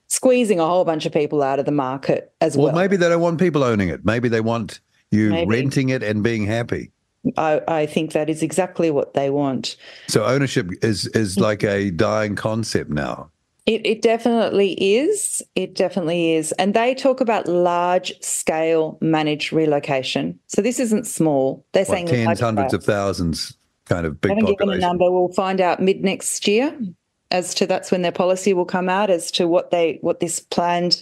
squeezing 0.07 0.59
a 0.59 0.65
whole 0.65 0.83
bunch 0.83 1.05
of 1.05 1.13
people 1.13 1.41
out 1.41 1.59
of 1.59 1.65
the 1.65 1.71
market 1.71 2.33
as 2.41 2.57
well. 2.57 2.67
Well, 2.67 2.75
maybe 2.75 2.97
they 2.97 3.07
don't 3.07 3.21
want 3.21 3.39
people 3.39 3.63
owning 3.63 3.87
it. 3.87 4.05
Maybe 4.05 4.27
they 4.27 4.41
want 4.41 4.81
you 5.11 5.29
maybe. 5.29 5.49
renting 5.49 5.89
it 5.89 6.03
and 6.03 6.21
being 6.21 6.45
happy. 6.45 6.91
I, 7.37 7.61
I, 7.67 7.85
think 7.85 8.11
that 8.13 8.29
is 8.29 8.43
exactly 8.43 8.91
what 8.91 9.13
they 9.13 9.29
want. 9.29 9.75
So 10.07 10.25
ownership 10.25 10.69
is 10.81 11.07
is 11.07 11.39
like 11.39 11.63
a 11.63 11.91
dying 11.91 12.35
concept 12.35 12.89
now. 12.89 13.29
It, 13.65 13.83
it 13.83 14.01
definitely 14.03 14.73
is. 14.73 15.41
It 15.55 15.73
definitely 15.73 16.33
is. 16.33 16.51
And 16.53 16.75
they 16.75 16.93
talk 16.93 17.19
about 17.19 17.47
large 17.47 18.13
scale 18.21 18.99
managed 19.01 19.51
relocation. 19.51 20.39
So 20.47 20.61
this 20.61 20.79
isn't 20.79 21.07
small. 21.07 21.65
They're 21.71 21.85
saying 21.85 22.05
tens, 22.05 22.39
hundreds 22.39 22.75
of 22.75 22.83
thousands, 22.83 23.57
kind 23.85 24.05
of 24.05 24.21
big. 24.21 24.31
Haven't 24.31 24.45
given 24.45 24.69
a 24.69 24.77
number. 24.77 25.09
We'll 25.09 25.33
find 25.33 25.59
out 25.61 25.81
mid 25.81 26.03
next 26.03 26.47
year 26.47 26.77
as 27.31 27.55
to 27.55 27.65
that's 27.65 27.91
when 27.91 28.03
their 28.03 28.11
policy 28.11 28.53
will 28.53 28.65
come 28.65 28.87
out 28.87 29.09
as 29.09 29.31
to 29.31 29.47
what 29.47 29.71
they 29.71 29.97
what 30.01 30.19
this 30.19 30.39
planned 30.39 31.01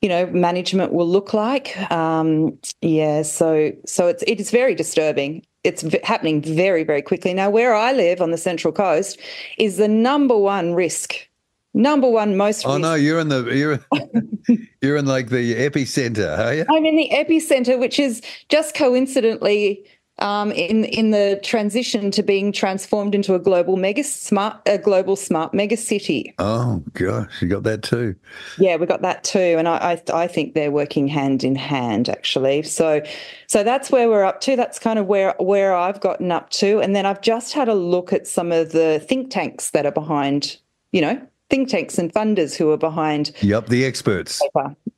you 0.00 0.08
know 0.08 0.26
management 0.26 0.92
will 0.92 1.08
look 1.08 1.34
like 1.34 1.76
um 1.90 2.56
yeah 2.80 3.22
so 3.22 3.72
so 3.86 4.06
it's 4.06 4.22
it 4.26 4.40
is 4.40 4.50
very 4.50 4.74
disturbing 4.74 5.44
it's 5.64 5.82
v- 5.82 6.00
happening 6.04 6.40
very 6.42 6.84
very 6.84 7.02
quickly 7.02 7.34
now 7.34 7.50
where 7.50 7.74
i 7.74 7.92
live 7.92 8.20
on 8.20 8.30
the 8.30 8.38
central 8.38 8.72
coast 8.72 9.18
is 9.58 9.76
the 9.76 9.88
number 9.88 10.36
one 10.36 10.74
risk 10.74 11.28
number 11.74 12.08
one 12.08 12.36
most. 12.36 12.66
Oh 12.66 12.76
no, 12.76 12.94
you're 12.94 13.20
in 13.20 13.28
the 13.28 13.44
you're 13.44 14.58
you're 14.82 14.96
in 14.96 15.06
like 15.06 15.28
the 15.30 15.54
epicenter, 15.54 16.38
are 16.38 16.54
you? 16.54 16.66
I'm 16.70 16.84
in 16.84 16.96
the 16.96 17.10
epicenter, 17.12 17.78
which 17.78 17.98
is 17.98 18.20
just 18.48 18.74
coincidentally 18.74 19.84
um, 20.18 20.52
in 20.52 20.84
in 20.84 21.10
the 21.10 21.40
transition 21.42 22.10
to 22.10 22.22
being 22.22 22.52
transformed 22.52 23.14
into 23.14 23.34
a 23.34 23.38
global 23.38 23.76
mega 23.76 24.04
smart 24.04 24.56
a 24.66 24.78
global 24.78 25.16
smart 25.16 25.54
mega 25.54 25.76
city. 25.76 26.34
Oh 26.38 26.82
gosh, 26.92 27.40
you 27.40 27.48
got 27.48 27.62
that 27.64 27.82
too. 27.82 28.14
Yeah, 28.58 28.76
we 28.76 28.86
got 28.86 29.02
that 29.02 29.24
too, 29.24 29.56
and 29.58 29.68
I, 29.68 30.00
I 30.12 30.22
I 30.24 30.26
think 30.26 30.54
they're 30.54 30.70
working 30.70 31.08
hand 31.08 31.44
in 31.44 31.54
hand 31.54 32.08
actually. 32.08 32.62
So 32.62 33.02
so 33.46 33.62
that's 33.62 33.90
where 33.90 34.08
we're 34.08 34.24
up 34.24 34.40
to. 34.42 34.56
That's 34.56 34.78
kind 34.78 34.98
of 34.98 35.06
where 35.06 35.34
where 35.38 35.74
I've 35.74 36.00
gotten 36.00 36.32
up 36.32 36.50
to, 36.50 36.80
and 36.80 36.94
then 36.96 37.06
I've 37.06 37.20
just 37.20 37.52
had 37.52 37.68
a 37.68 37.74
look 37.74 38.12
at 38.12 38.26
some 38.26 38.52
of 38.52 38.72
the 38.72 39.04
think 39.06 39.30
tanks 39.30 39.70
that 39.70 39.86
are 39.86 39.92
behind. 39.92 40.58
You 40.92 41.02
know, 41.02 41.26
think 41.50 41.68
tanks 41.68 41.98
and 41.98 42.12
funders 42.12 42.56
who 42.56 42.70
are 42.70 42.78
behind. 42.78 43.32
Yep, 43.40 43.66
the 43.66 43.84
experts. 43.84 44.42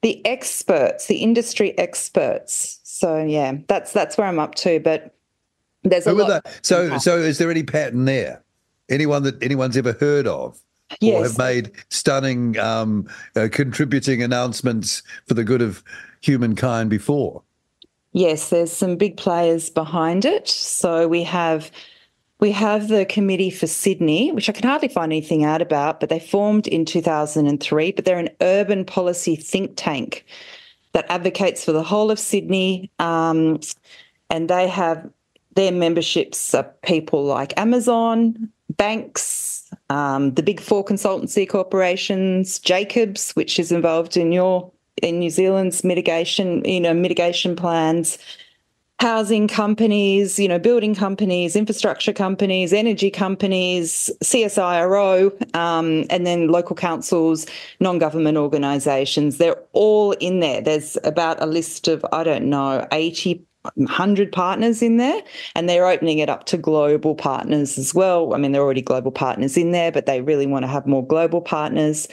The 0.02 0.24
experts, 0.26 1.06
the 1.06 1.16
industry 1.16 1.76
experts. 1.78 2.79
So 3.00 3.24
yeah, 3.24 3.54
that's 3.66 3.94
that's 3.94 4.18
where 4.18 4.26
I'm 4.26 4.38
up 4.38 4.56
to. 4.56 4.78
But 4.78 5.14
there's 5.84 6.06
a 6.06 6.10
who 6.10 6.18
lot. 6.18 6.46
So 6.60 6.98
so 6.98 7.16
is 7.16 7.38
there 7.38 7.50
any 7.50 7.62
pattern 7.62 8.04
there? 8.04 8.42
Anyone 8.90 9.22
that 9.22 9.42
anyone's 9.42 9.78
ever 9.78 9.94
heard 9.94 10.26
of? 10.26 10.60
Yes. 11.00 11.14
Or 11.14 11.22
have 11.22 11.38
made 11.38 11.72
stunning 11.88 12.58
um, 12.58 13.08
uh, 13.36 13.48
contributing 13.50 14.22
announcements 14.22 15.02
for 15.26 15.32
the 15.32 15.44
good 15.44 15.62
of 15.62 15.82
humankind 16.20 16.90
before? 16.90 17.42
Yes, 18.12 18.50
there's 18.50 18.72
some 18.72 18.96
big 18.96 19.16
players 19.16 19.70
behind 19.70 20.26
it. 20.26 20.46
So 20.46 21.08
we 21.08 21.22
have 21.22 21.70
we 22.38 22.52
have 22.52 22.88
the 22.88 23.06
Committee 23.06 23.50
for 23.50 23.66
Sydney, 23.66 24.30
which 24.32 24.50
I 24.50 24.52
can 24.52 24.68
hardly 24.68 24.88
find 24.88 25.10
anything 25.10 25.42
out 25.42 25.62
about, 25.62 26.00
but 26.00 26.10
they 26.10 26.20
formed 26.20 26.66
in 26.66 26.84
2003. 26.84 27.92
But 27.92 28.04
they're 28.04 28.18
an 28.18 28.30
urban 28.42 28.84
policy 28.84 29.36
think 29.36 29.72
tank 29.76 30.26
that 30.92 31.06
advocates 31.08 31.64
for 31.64 31.72
the 31.72 31.82
whole 31.82 32.10
of 32.10 32.18
Sydney. 32.18 32.90
Um, 32.98 33.60
and 34.28 34.48
they 34.48 34.68
have 34.68 35.08
their 35.54 35.72
memberships 35.72 36.54
are 36.54 36.64
people 36.82 37.24
like 37.24 37.52
Amazon, 37.58 38.50
banks, 38.76 39.68
um, 39.88 40.34
the 40.34 40.42
big 40.42 40.60
four 40.60 40.84
consultancy 40.84 41.48
corporations, 41.48 42.58
Jacobs, 42.58 43.32
which 43.32 43.58
is 43.58 43.72
involved 43.72 44.16
in 44.16 44.32
your 44.32 44.70
in 45.02 45.18
New 45.18 45.30
Zealand's 45.30 45.82
mitigation, 45.82 46.64
you 46.64 46.80
know, 46.80 46.92
mitigation 46.92 47.56
plans, 47.56 48.18
housing 49.00 49.48
companies, 49.48 50.38
you 50.38 50.46
know, 50.46 50.58
building 50.58 50.94
companies, 50.94 51.56
infrastructure 51.56 52.12
companies, 52.12 52.72
energy 52.72 53.10
companies, 53.10 54.10
CSIRO, 54.22 55.56
um, 55.56 56.04
and 56.10 56.26
then 56.26 56.48
local 56.48 56.76
councils, 56.76 57.46
non 57.80 57.98
government 57.98 58.36
organisations. 58.36 59.38
They're 59.38 59.60
all 59.72 60.12
in 60.12 60.40
there. 60.40 60.60
There's 60.60 60.98
about 61.02 61.42
a 61.42 61.46
list 61.46 61.88
of, 61.88 62.04
I 62.12 62.24
don't 62.24 62.50
know, 62.50 62.86
80 62.92 63.46
100 63.74 64.32
partners 64.32 64.80
in 64.80 64.96
there 64.96 65.20
and 65.54 65.68
they're 65.68 65.86
opening 65.86 66.18
it 66.18 66.30
up 66.30 66.44
to 66.44 66.56
global 66.56 67.14
partners 67.14 67.76
as 67.76 67.94
well. 67.94 68.32
I 68.32 68.38
mean, 68.38 68.52
they're 68.52 68.62
already 68.62 68.80
global 68.80 69.10
partners 69.12 69.58
in 69.58 69.72
there, 69.72 69.92
but 69.92 70.06
they 70.06 70.22
really 70.22 70.46
want 70.46 70.62
to 70.62 70.66
have 70.66 70.86
more 70.86 71.06
global 71.06 71.42
partners. 71.42 72.08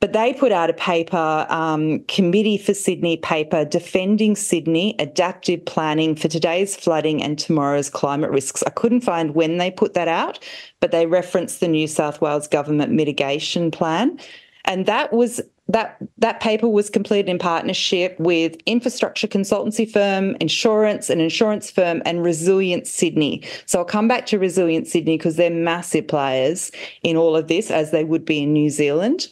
But 0.00 0.14
they 0.14 0.32
put 0.32 0.50
out 0.50 0.70
a 0.70 0.72
paper, 0.72 1.46
um, 1.50 2.00
Committee 2.04 2.56
for 2.56 2.72
Sydney 2.72 3.18
paper, 3.18 3.66
Defending 3.66 4.34
Sydney 4.34 4.96
Adaptive 4.98 5.62
Planning 5.66 6.16
for 6.16 6.26
Today's 6.26 6.74
Flooding 6.74 7.22
and 7.22 7.38
Tomorrow's 7.38 7.90
Climate 7.90 8.30
Risks. 8.30 8.62
I 8.66 8.70
couldn't 8.70 9.02
find 9.02 9.34
when 9.34 9.58
they 9.58 9.70
put 9.70 9.92
that 9.92 10.08
out, 10.08 10.38
but 10.80 10.90
they 10.90 11.04
referenced 11.04 11.60
the 11.60 11.68
New 11.68 11.86
South 11.86 12.22
Wales 12.22 12.48
Government 12.48 12.92
Mitigation 12.92 13.70
Plan. 13.70 14.18
And 14.64 14.86
that 14.86 15.12
was 15.12 15.40
that 15.68 15.98
that 16.18 16.40
paper 16.40 16.68
was 16.68 16.90
completed 16.90 17.28
in 17.28 17.38
partnership 17.38 18.18
with 18.18 18.56
infrastructure 18.66 19.28
consultancy 19.28 19.88
firm, 19.88 20.36
insurance, 20.40 21.10
an 21.10 21.20
insurance 21.20 21.70
firm, 21.70 22.02
and 22.04 22.24
Resilient 22.24 22.86
Sydney. 22.86 23.42
So 23.66 23.78
I'll 23.78 23.84
come 23.84 24.08
back 24.08 24.26
to 24.26 24.38
Resilient 24.38 24.86
Sydney 24.86 25.16
because 25.16 25.36
they're 25.36 25.50
massive 25.50 26.08
players 26.08 26.72
in 27.02 27.16
all 27.16 27.36
of 27.36 27.48
this, 27.48 27.70
as 27.70 27.90
they 27.90 28.02
would 28.02 28.24
be 28.24 28.42
in 28.42 28.52
New 28.52 28.70
Zealand. 28.70 29.28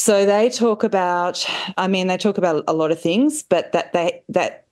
So 0.00 0.24
they 0.24 0.48
talk 0.48 0.82
about, 0.82 1.46
I 1.76 1.86
mean, 1.86 2.06
they 2.06 2.16
talk 2.16 2.38
about 2.38 2.64
a 2.66 2.72
lot 2.72 2.90
of 2.90 2.98
things, 2.98 3.42
but 3.42 3.72
that 3.72 3.92
they 3.92 4.22
that 4.30 4.64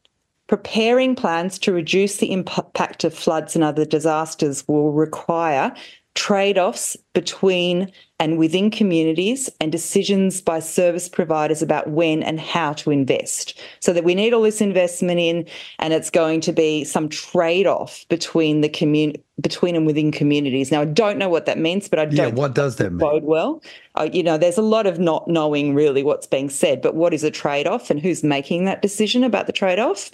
preparing 0.46 1.14
plans 1.14 1.58
to 1.58 1.72
reduce 1.74 2.16
the 2.16 2.32
impact 2.32 3.04
of 3.04 3.12
floods 3.12 3.54
and 3.54 3.62
other 3.62 3.84
disasters 3.84 4.66
will 4.66 4.90
require 4.90 5.74
trade-offs 6.18 6.96
between 7.14 7.92
and 8.18 8.38
within 8.38 8.72
communities 8.72 9.48
and 9.60 9.70
decisions 9.70 10.40
by 10.40 10.58
service 10.58 11.08
providers 11.08 11.62
about 11.62 11.88
when 11.90 12.24
and 12.24 12.40
how 12.40 12.72
to 12.72 12.90
invest. 12.90 13.56
So 13.78 13.92
that 13.92 14.02
we 14.02 14.16
need 14.16 14.34
all 14.34 14.42
this 14.42 14.60
investment 14.60 15.20
in, 15.20 15.46
and 15.78 15.92
it's 15.92 16.10
going 16.10 16.40
to 16.40 16.52
be 16.52 16.82
some 16.82 17.08
trade-off 17.08 18.04
between 18.08 18.62
the 18.62 18.68
community 18.68 19.22
between 19.40 19.76
and 19.76 19.86
within 19.86 20.10
communities. 20.10 20.72
Now 20.72 20.80
I 20.80 20.86
don't 20.86 21.18
know 21.18 21.28
what 21.28 21.46
that 21.46 21.58
means, 21.58 21.88
but 21.88 22.00
I 22.00 22.06
don't. 22.06 22.16
Yeah, 22.16 22.26
what 22.26 22.56
does 22.56 22.74
that 22.76 22.90
mean? 22.90 22.98
Bode 22.98 23.22
well. 23.22 23.62
Uh, 23.94 24.08
you 24.12 24.24
know, 24.24 24.36
there's 24.36 24.58
a 24.58 24.62
lot 24.62 24.88
of 24.88 24.98
not 24.98 25.28
knowing 25.28 25.76
really 25.76 26.02
what's 26.02 26.26
being 26.26 26.50
said, 26.50 26.82
but 26.82 26.96
what 26.96 27.14
is 27.14 27.22
a 27.22 27.30
trade-off 27.30 27.90
and 27.90 28.00
who's 28.00 28.24
making 28.24 28.64
that 28.64 28.82
decision 28.82 29.22
about 29.22 29.46
the 29.46 29.52
trade-off? 29.52 30.10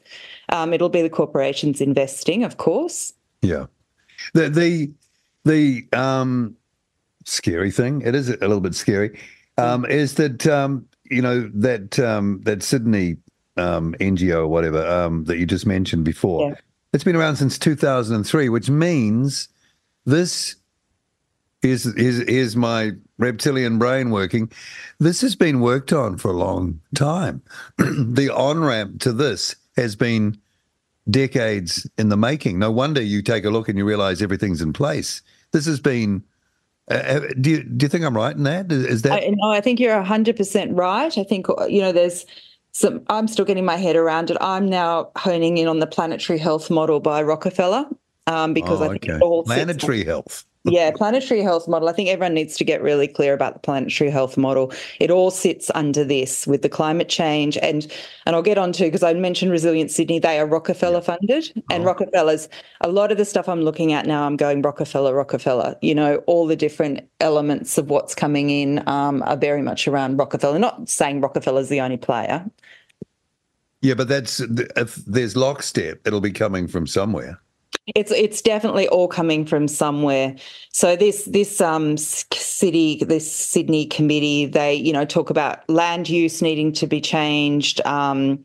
Um, 0.51 0.75
it'll 0.75 0.91
be 0.91 1.01
the 1.01 1.09
corporations 1.09 1.81
investing, 1.81 2.45
of 2.45 2.59
course. 2.59 3.15
Yeah, 3.41 3.65
the 4.35 4.51
the 4.51 4.93
the 5.45 5.87
um 5.93 6.57
scary 7.25 7.71
thing. 7.71 8.03
It 8.03 8.15
is 8.15 8.29
a 8.29 8.37
little 8.37 8.61
bit 8.61 8.75
scary. 8.75 9.19
Um, 9.57 9.85
is 9.85 10.15
that 10.15 10.47
um, 10.47 10.87
you 11.05 11.23
know 11.23 11.51
that 11.55 11.99
um, 11.99 12.41
that 12.45 12.63
Sydney 12.63 13.17
um, 13.57 13.95
NGO 14.01 14.41
or 14.41 14.49
whatever 14.49 14.87
um, 14.87 15.25
that 15.25 15.39
you 15.39 15.47
just 15.47 15.67
mentioned 15.67 16.05
before? 16.05 16.49
Yeah. 16.49 16.55
It's 16.93 17.05
been 17.05 17.17
around 17.17 17.37
since 17.37 17.59
2003, 17.59 18.49
which 18.49 18.71
means 18.71 19.49
this 20.07 20.57
is 21.63 21.87
is 21.87 22.21
is 22.21 22.57
my 22.57 22.93
reptilian 23.19 23.79
brain 23.79 24.11
working. 24.11 24.51
This 24.99 25.21
has 25.21 25.37
been 25.37 25.61
worked 25.61 25.93
on 25.93 26.19
for 26.19 26.31
a 26.31 26.37
long 26.37 26.81
time. 26.95 27.43
the 27.79 28.31
on 28.31 28.61
ramp 28.61 29.01
to 29.01 29.13
this 29.13 29.57
has 29.77 29.97
been 29.97 30.39
decades 31.11 31.89
in 31.99 32.09
the 32.09 32.17
making. 32.17 32.59
No 32.59 32.71
wonder 32.71 33.03
you 33.03 33.23
take 33.23 33.45
a 33.45 33.51
look 33.51 33.69
and 33.69 33.77
you 33.79 33.85
realize 33.85 34.23
everything's 34.23 34.63
in 34.63 34.73
place. 34.73 35.23
This 35.55 35.67
has 35.67 35.81
been 35.81 36.25
uh, 36.91 36.95
uh, 36.95 37.21
do 37.41 37.51
you 37.51 37.63
do 37.63 37.85
you 37.85 37.89
think 37.89 38.05
I'm 38.05 38.17
right 38.17 38.37
in 38.37 38.43
that? 38.43 38.71
Is, 38.71 39.03
that? 39.03 39.13
I, 39.13 39.33
no, 39.35 39.51
I 39.51 39.61
think 39.61 39.81
you're 39.81 40.03
hundred 40.03 40.37
percent 40.37 40.75
right. 40.75 41.17
I 41.17 41.25
think 41.25 41.47
you 41.69 41.81
know 41.81 41.93
there's 41.93 42.27
some. 42.73 43.03
I'm 43.09 43.27
still 43.27 43.45
getting 43.45 43.65
my 43.65 43.77
head 43.77 43.97
around 43.97 44.31
it. 44.31 44.37
I'm 44.41 44.69
now 44.69 45.11
honing 45.17 45.57
in 45.57 45.67
on 45.67 45.79
the 45.79 45.87
planetary 45.87 46.39
health 46.39 46.71
model 46.71 47.01
by 47.01 47.23
Rockefeller 47.23 47.87
um, 48.27 48.53
because 48.53 48.81
Oh, 48.81 48.85
I 48.85 48.89
think 48.89 49.05
okay. 49.05 49.15
it 49.15 49.23
all 49.23 49.45
Planetary 49.45 50.05
health. 50.05 50.45
Yeah, 50.65 50.91
planetary 50.93 51.43
health 51.43 51.69
model. 51.69 51.91
I 51.91 51.93
think 51.93 52.09
everyone 52.09 52.33
needs 52.33 52.57
to 52.57 52.65
get 52.65 52.81
really 52.83 53.07
clear 53.07 53.35
about 53.35 53.53
the 53.53 53.59
planetary 53.61 54.11
health 54.11 54.39
model. 54.39 54.73
It 54.99 55.11
all 55.11 55.31
sits 55.31 55.71
under 55.75 56.05
this 56.05 56.47
with 56.47 56.63
the 56.63 56.71
climate 56.71 57.11
change 57.11 57.59
and 57.59 57.87
and 58.25 58.35
I'll 58.35 58.43
get 58.43 58.57
on 58.57 58.73
to 58.73 58.85
because 58.85 59.03
I 59.03 59.13
mentioned 59.13 59.51
Resilient 59.51 59.91
Sydney. 59.91 60.19
They 60.19 60.39
are 60.39 60.47
Rockefeller 60.47 61.03
funded, 61.03 61.53
and 61.71 61.83
Oh. 61.85 61.87
Rockefellers. 61.87 62.49
A 62.81 62.89
lot 62.89 63.13
of 63.13 63.19
the 63.19 63.27
stuff 63.27 63.47
I'm 63.47 63.61
looking 63.61 63.93
at 63.93 64.07
now, 64.07 64.25
I'm 64.25 64.37
going 64.37 64.63
Rockefeller, 64.63 65.15
Rockefeller. 65.15 65.77
You 65.83 65.95
know, 65.95 66.17
all 66.27 66.47
the 66.47 66.57
different 66.57 67.07
elements 67.21 67.77
of 67.77 67.91
what's 67.91 68.15
coming 68.15 68.49
in 68.49 68.87
um, 68.89 69.23
are 69.27 69.37
very 69.37 69.61
much 69.61 69.87
around 69.87 70.17
Rockefeller. 70.17 70.59
Not 70.59 70.89
saying 70.89 71.21
Rockefeller's 71.21 71.69
the 71.69 71.83
only 71.83 71.99
player. 71.99 72.45
Yeah, 73.83 73.93
but 73.95 74.09
that's 74.09 74.41
if 74.41 74.95
there's 75.05 75.37
lockstep, 75.37 76.01
it'll 76.07 76.23
be 76.23 76.33
coming 76.33 76.67
from 76.69 76.87
somewhere. 76.87 77.39
It's 77.95 78.11
it's 78.13 78.41
definitely 78.41 78.89
all 78.89 79.09
coming 79.09 79.45
from 79.45 79.69
somewhere. 79.69 80.37
So 80.73 80.97
this 80.97 81.25
this 81.25 81.61
um 81.61 81.99
city 81.99 83.03
this 83.07 83.31
Sydney 83.31 83.87
committee 83.87 84.47
they 84.47 84.75
you 84.75 84.93
know 84.93 85.05
talk 85.05 85.29
about 85.29 85.69
land 85.69 86.09
use 86.09 86.41
needing 86.41 86.73
to 86.75 86.87
be 86.87 87.01
changed. 87.01 87.85
Um, 87.87 88.45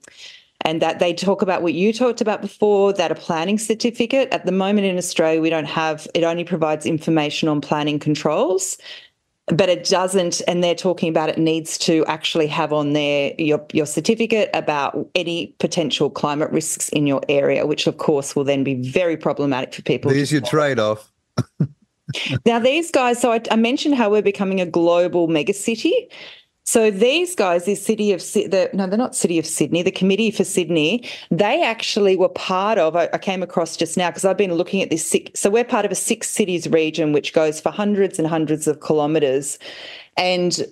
and 0.65 0.81
that 0.81 1.00
they 1.00 1.13
talk 1.13 1.41
about 1.41 1.62
what 1.62 1.74
you 1.74 1.93
talked 1.93 2.19
about 2.19 2.41
before 2.41 2.91
that 2.91 3.12
a 3.12 3.15
planning 3.15 3.58
certificate 3.58 4.27
at 4.34 4.46
the 4.46 4.51
moment 4.51 4.86
in 4.86 4.98
Australia 4.98 5.39
we 5.39 5.50
don't 5.50 5.65
have 5.65 6.05
it 6.13 6.25
only 6.25 6.43
provides 6.43 6.86
information 6.86 7.48
on 7.48 7.62
planning 7.62 7.98
controls 7.98 8.77
but 9.51 9.70
it 9.70 9.86
doesn't 9.86 10.41
and 10.48 10.63
they're 10.63 10.75
talking 10.75 11.10
about 11.10 11.29
it 11.29 11.38
needs 11.38 11.77
to 11.77 12.06
actually 12.06 12.48
have 12.48 12.72
on 12.72 12.94
there 12.94 13.34
your 13.38 13.65
your 13.74 13.86
certificate 13.86 14.50
about 14.53 15.08
any 15.15 15.56
potential 15.60 16.10
climate 16.10 16.51
risks 16.51 16.89
in 16.89 17.08
your 17.08 17.22
area 17.29 17.65
which 17.65 17.88
of 17.88 17.98
course 17.98 18.36
will 18.36 18.44
then 18.44 18.63
be 18.63 18.75
very 18.75 19.18
problematic 19.18 19.74
for 19.74 19.82
people 19.82 20.12
There's 20.12 20.32
your 20.32 20.41
trade-off. 20.41 21.12
now 22.46 22.60
these 22.60 22.91
guys 22.91 23.20
so 23.20 23.32
I, 23.32 23.41
I 23.51 23.56
mentioned 23.56 23.96
how 23.96 24.10
we're 24.10 24.22
becoming 24.22 24.62
a 24.62 24.65
global 24.65 25.27
megacity 25.27 26.10
so 26.69 26.91
these 26.91 27.33
guys, 27.33 27.65
the 27.65 27.73
city 27.73 28.13
of 28.13 28.19
the 28.21 28.69
no, 28.73 28.85
they're 28.85 28.95
not 28.95 29.15
city 29.15 29.39
of 29.39 29.45
Sydney. 29.47 29.81
The 29.81 29.89
committee 29.91 30.29
for 30.29 30.43
Sydney, 30.43 31.09
they 31.31 31.63
actually 31.63 32.15
were 32.15 32.29
part 32.29 32.77
of. 32.77 32.95
I, 32.95 33.09
I 33.11 33.17
came 33.17 33.41
across 33.41 33.75
just 33.75 33.97
now 33.97 34.09
because 34.11 34.23
I've 34.23 34.38
been 34.38 34.53
looking 34.53 34.83
at 34.83 34.91
this. 34.91 35.03
Six, 35.03 35.39
so 35.39 35.49
we're 35.49 35.63
part 35.63 35.85
of 35.85 35.91
a 35.91 35.95
six 35.95 36.29
cities 36.29 36.67
region 36.69 37.11
which 37.11 37.33
goes 37.33 37.59
for 37.59 37.71
hundreds 37.71 38.19
and 38.19 38.27
hundreds 38.27 38.67
of 38.67 38.81
kilometres, 38.81 39.57
and 40.15 40.63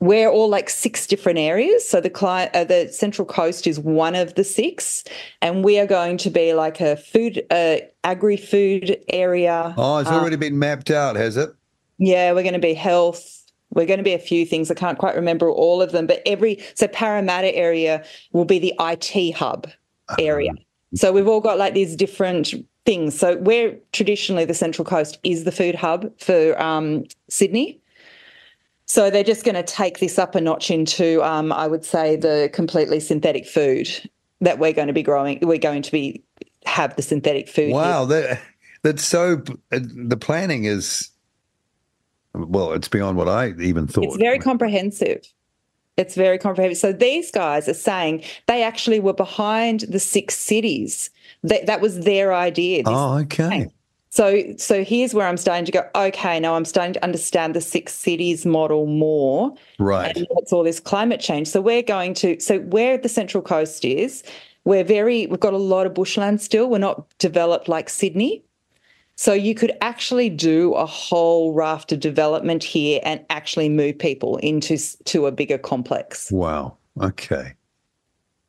we're 0.00 0.28
all 0.28 0.48
like 0.48 0.68
six 0.68 1.06
different 1.06 1.38
areas. 1.38 1.88
So 1.88 2.00
the 2.00 2.10
cli- 2.10 2.50
uh, 2.52 2.64
the 2.64 2.88
Central 2.88 3.24
Coast 3.24 3.68
is 3.68 3.78
one 3.78 4.16
of 4.16 4.34
the 4.34 4.42
six, 4.42 5.04
and 5.40 5.64
we 5.64 5.78
are 5.78 5.86
going 5.86 6.16
to 6.18 6.30
be 6.30 6.54
like 6.54 6.80
a 6.80 6.96
food, 6.96 7.46
uh, 7.52 7.76
agri-food 8.02 8.98
area. 9.10 9.74
Oh, 9.78 9.98
it's 9.98 10.10
Uh, 10.10 10.14
already 10.14 10.36
been 10.36 10.58
mapped 10.58 10.90
out, 10.90 11.14
has 11.14 11.36
it? 11.36 11.50
yeah, 11.98 12.32
we're 12.32 12.42
going 12.42 12.52
to 12.52 12.58
be 12.58 12.74
health. 12.74 13.44
We're 13.76 13.86
going 13.86 13.98
to 13.98 14.04
be 14.04 14.14
a 14.14 14.18
few 14.18 14.46
things. 14.46 14.70
I 14.70 14.74
can't 14.74 14.98
quite 14.98 15.14
remember 15.14 15.50
all 15.50 15.82
of 15.82 15.92
them, 15.92 16.06
but 16.06 16.22
every 16.24 16.58
so 16.74 16.88
Parramatta 16.88 17.54
area 17.54 18.02
will 18.32 18.46
be 18.46 18.58
the 18.58 18.74
IT 18.80 19.32
hub 19.36 19.68
area. 20.18 20.52
So 20.94 21.12
we've 21.12 21.28
all 21.28 21.42
got 21.42 21.58
like 21.58 21.74
these 21.74 21.94
different 21.94 22.54
things. 22.86 23.18
So 23.18 23.36
we're 23.36 23.78
traditionally 23.92 24.46
the 24.46 24.54
Central 24.54 24.84
Coast 24.84 25.18
is 25.24 25.44
the 25.44 25.52
food 25.52 25.74
hub 25.74 26.10
for 26.18 26.60
um, 26.60 27.04
Sydney. 27.28 27.78
So 28.86 29.10
they're 29.10 29.24
just 29.24 29.44
going 29.44 29.56
to 29.56 29.62
take 29.62 29.98
this 29.98 30.18
up 30.18 30.34
a 30.36 30.40
notch 30.40 30.70
into, 30.70 31.22
um, 31.22 31.52
I 31.52 31.66
would 31.66 31.84
say, 31.84 32.16
the 32.16 32.48
completely 32.54 33.00
synthetic 33.00 33.46
food 33.46 33.88
that 34.40 34.58
we're 34.58 34.72
going 34.72 34.86
to 34.86 34.94
be 34.94 35.02
growing. 35.02 35.38
We're 35.42 35.58
going 35.58 35.82
to 35.82 35.92
be 35.92 36.22
have 36.64 36.96
the 36.96 37.02
synthetic 37.02 37.48
food. 37.48 37.72
Wow, 37.72 38.06
that 38.06 38.40
that's 38.82 39.04
so. 39.04 39.42
uh, 39.72 39.80
The 39.82 40.16
planning 40.16 40.64
is, 40.64 41.10
well, 42.36 42.72
it's 42.72 42.88
beyond 42.88 43.16
what 43.16 43.28
I 43.28 43.54
even 43.60 43.86
thought. 43.86 44.04
It's 44.04 44.16
very 44.16 44.38
comprehensive. 44.38 45.22
It's 45.96 46.14
very 46.14 46.38
comprehensive. 46.38 46.78
So 46.78 46.92
these 46.92 47.30
guys 47.30 47.68
are 47.68 47.74
saying 47.74 48.22
they 48.46 48.62
actually 48.62 49.00
were 49.00 49.14
behind 49.14 49.80
the 49.88 49.98
six 50.00 50.36
cities. 50.36 51.10
That 51.42 51.66
that 51.66 51.80
was 51.80 52.00
their 52.00 52.34
idea. 52.34 52.82
Oh, 52.86 53.18
okay. 53.18 53.68
So 54.10 54.42
so 54.56 54.84
here's 54.84 55.14
where 55.14 55.26
I'm 55.26 55.36
starting 55.36 55.64
to 55.66 55.72
go. 55.72 55.88
Okay, 55.94 56.38
now 56.40 56.54
I'm 56.54 56.64
starting 56.64 56.94
to 56.94 57.04
understand 57.04 57.54
the 57.54 57.60
six 57.60 57.94
cities 57.94 58.44
model 58.46 58.86
more, 58.86 59.54
Right. 59.78 60.16
and 60.16 60.26
what's 60.30 60.52
all 60.52 60.62
this 60.64 60.80
climate 60.80 61.20
change. 61.20 61.48
So 61.48 61.60
we're 61.60 61.82
going 61.82 62.14
to 62.14 62.40
so 62.40 62.60
where 62.60 62.98
the 62.98 63.08
Central 63.08 63.42
Coast 63.42 63.84
is, 63.84 64.22
we're 64.64 64.84
very 64.84 65.26
we've 65.26 65.40
got 65.40 65.54
a 65.54 65.58
lot 65.58 65.86
of 65.86 65.94
bushland 65.94 66.40
still. 66.40 66.68
We're 66.68 66.78
not 66.78 67.06
developed 67.18 67.68
like 67.68 67.88
Sydney. 67.88 68.42
So 69.16 69.32
you 69.32 69.54
could 69.54 69.72
actually 69.80 70.28
do 70.28 70.74
a 70.74 70.84
whole 70.84 71.54
raft 71.54 71.90
of 71.90 72.00
development 72.00 72.62
here 72.62 73.00
and 73.02 73.24
actually 73.30 73.70
move 73.70 73.98
people 73.98 74.36
into 74.38 74.76
to 75.04 75.26
a 75.26 75.32
bigger 75.32 75.56
complex. 75.56 76.30
Wow. 76.30 76.76
Okay. 77.00 77.54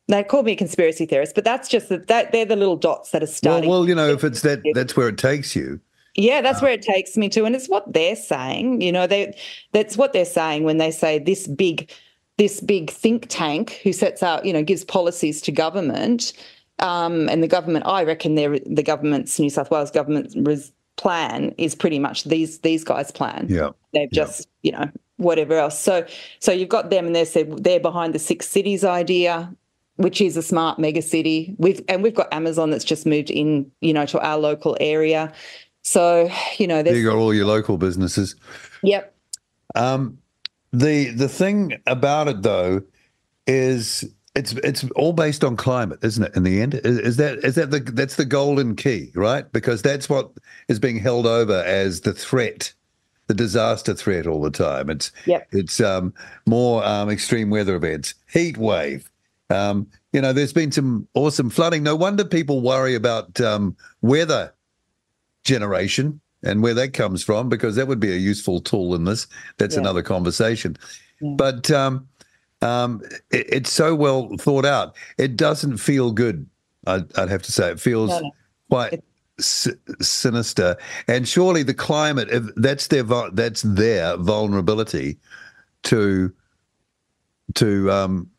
They 0.10 0.24
call 0.24 0.44
me 0.44 0.54
a 0.54 0.56
conspiracy 0.56 1.06
theorist, 1.06 1.36
but 1.36 1.44
that's 1.44 1.68
just 1.68 1.90
the, 1.90 1.98
that 2.00 2.32
they're 2.32 2.46
the 2.46 2.56
little 2.56 2.78
dots 2.78 3.12
that 3.12 3.22
are 3.22 3.26
Well, 3.26 3.34
starting. 3.34 3.70
well, 3.70 3.88
you 3.88 3.96
know, 3.96 4.10
if 4.10 4.24
it's 4.24 4.42
that, 4.42 4.62
that's 4.74 4.96
where 4.96 5.10
it 5.10 5.18
takes 5.18 5.56
you. 5.56 5.80
Yeah, 6.16 6.42
that's 6.42 6.60
uh, 6.60 6.66
where 6.66 6.72
it 6.72 6.82
takes 6.82 7.16
me 7.16 7.30
to, 7.30 7.46
and 7.46 7.56
it's 7.56 7.68
what 7.70 7.92
they're 7.94 8.16
saying. 8.16 8.82
You 8.82 8.92
know, 8.92 9.06
they 9.06 9.38
that's 9.72 9.98
what 9.98 10.14
they're 10.14 10.26
saying 10.26 10.64
when 10.64 10.78
they 10.78 10.92
say 10.92 11.20
this 11.20 11.46
big, 11.48 11.92
this 12.38 12.60
big 12.62 12.90
think 12.90 13.28
tank 13.30 13.80
who 13.84 13.94
sets 13.94 14.24
out, 14.24 14.46
you 14.46 14.52
know, 14.54 14.64
gives 14.64 14.84
policies 14.84 15.42
to 15.42 15.52
government, 15.52 16.34
um, 16.80 17.28
and 17.30 17.42
the 17.44 17.48
government. 17.48 17.86
I 17.88 18.04
reckon 18.04 18.36
they're 18.36 18.60
the 18.60 18.84
government's 18.84 19.40
New 19.40 19.50
South 19.50 19.72
Wales 19.72 19.92
government's 19.92 20.36
res- 20.36 20.72
plan 20.98 21.54
is 21.58 21.76
pretty 21.76 22.00
much 22.00 22.24
these 22.26 22.60
these 22.60 22.84
guys' 22.84 23.12
plan. 23.12 23.48
Yeah. 23.50 23.70
They've 23.94 24.10
Yeah. 24.12 24.24
just, 24.26 24.48
you 24.64 24.72
know, 24.72 24.90
whatever 25.18 25.56
else. 25.56 25.80
So, 25.80 26.06
so 26.40 26.52
you've 26.52 26.70
got 26.70 26.90
them, 26.90 27.06
and 27.08 27.16
they 27.16 27.26
said 27.26 27.64
they're 27.64 27.80
behind 27.80 28.14
the 28.16 28.20
six 28.20 28.48
cities 28.48 28.84
idea, 28.84 29.54
which 29.96 30.22
is 30.22 30.38
a 30.38 30.42
smart 30.44 30.78
mega 30.80 31.02
city. 31.02 31.56
We've 31.58 31.82
and 31.88 32.04
we've 32.04 32.16
got 32.16 32.32
Amazon 32.34 32.70
that's 32.72 32.84
just 32.84 33.06
moved 33.06 33.30
in, 33.30 33.72
you 33.82 33.94
know, 33.94 34.06
to 34.08 34.20
our 34.20 34.38
local 34.38 34.76
area. 34.80 35.32
So, 35.84 36.30
you 36.58 36.68
know, 36.68 36.80
you 36.80 37.04
got 37.04 37.16
all 37.16 37.34
your 37.34 37.46
local 37.46 37.78
businesses. 37.78 38.36
yep, 38.84 39.16
Um, 39.76 40.18
the 40.74 41.12
the 41.12 41.30
thing 41.30 41.78
about 41.88 42.28
it 42.28 42.42
though 42.42 42.82
is 43.48 44.04
it's 44.38 44.54
it's 44.54 44.86
all 44.96 45.14
based 45.14 45.44
on 45.44 45.58
climate, 45.58 46.00
isn't 46.04 46.24
it? 46.24 46.36
In 46.36 46.44
the 46.44 46.62
end, 46.62 46.76
is, 46.76 47.00
is 47.00 47.18
that 47.18 47.40
is 47.40 47.56
that 47.56 47.72
the 47.72 47.80
that's 47.80 48.16
the 48.16 48.26
golden 48.26 48.76
key, 48.76 49.12
right? 49.16 49.52
Because 49.52 49.82
that's 49.82 50.08
what 50.08 50.32
is 50.70 50.80
being 50.80 50.98
held 51.00 51.26
over 51.26 51.64
as 51.66 52.02
the 52.02 52.14
threat, 52.14 52.72
the 53.28 53.34
disaster 53.34 53.94
threat 53.94 54.28
all 54.28 54.42
the 54.42 54.52
time. 54.52 54.90
It's 54.90 55.12
Yep. 55.26 55.48
it's 55.52 55.82
um, 55.82 56.14
more 56.46 56.84
um, 56.86 57.10
extreme 57.10 57.50
weather 57.50 57.76
events, 57.76 58.14
heat 58.32 58.58
wave. 58.58 59.10
Um, 59.50 59.88
you 60.14 60.22
know, 60.22 60.34
there's 60.34 60.54
been 60.54 60.72
some 60.72 61.08
awesome 61.14 61.50
flooding. 61.50 61.84
No 61.84 61.96
wonder 61.96 62.24
people 62.26 62.62
worry 62.62 62.96
about 62.96 63.40
um, 63.42 63.76
weather 64.02 64.54
generation 65.44 66.20
and 66.44 66.62
where 66.62 66.74
that 66.76 66.94
comes 66.94 67.24
from, 67.24 67.50
because 67.50 67.76
that 67.76 67.88
would 67.88 68.00
be 68.00 68.12
a 68.14 68.18
useful 68.18 68.60
tool 68.62 68.94
in 68.94 69.06
this. 69.06 69.28
That's 69.58 69.76
Yeah. 69.76 69.82
another 69.82 70.04
conversation. 70.04 70.78
Yeah. 71.22 71.34
But 71.38 71.72
um, 72.62 73.02
it, 73.32 73.46
it's 73.50 73.72
so 73.72 73.96
well 73.96 74.36
thought 74.38 74.66
out. 74.66 74.96
It 75.18 75.36
doesn't 75.38 75.78
feel 75.78 76.12
good. 76.12 76.48
I'd, 76.86 77.18
I'd 77.18 77.30
have 77.30 77.42
to 77.44 77.52
say 77.52 77.70
it 77.72 77.80
feels 77.80 78.10
No, 78.10 78.20
no. 78.20 78.32
quite 78.70 79.04
s- 79.40 79.68
sinister. 80.02 80.78
And 81.08 81.28
surely 81.28 81.64
the 81.64 81.74
climate, 81.74 82.30
that's 82.56 82.88
their 82.88 83.04
that's 83.34 83.62
their 83.62 84.18
vulnerability 84.18 85.18
to 85.84 86.34
to 87.56 87.92
um, 87.92 88.30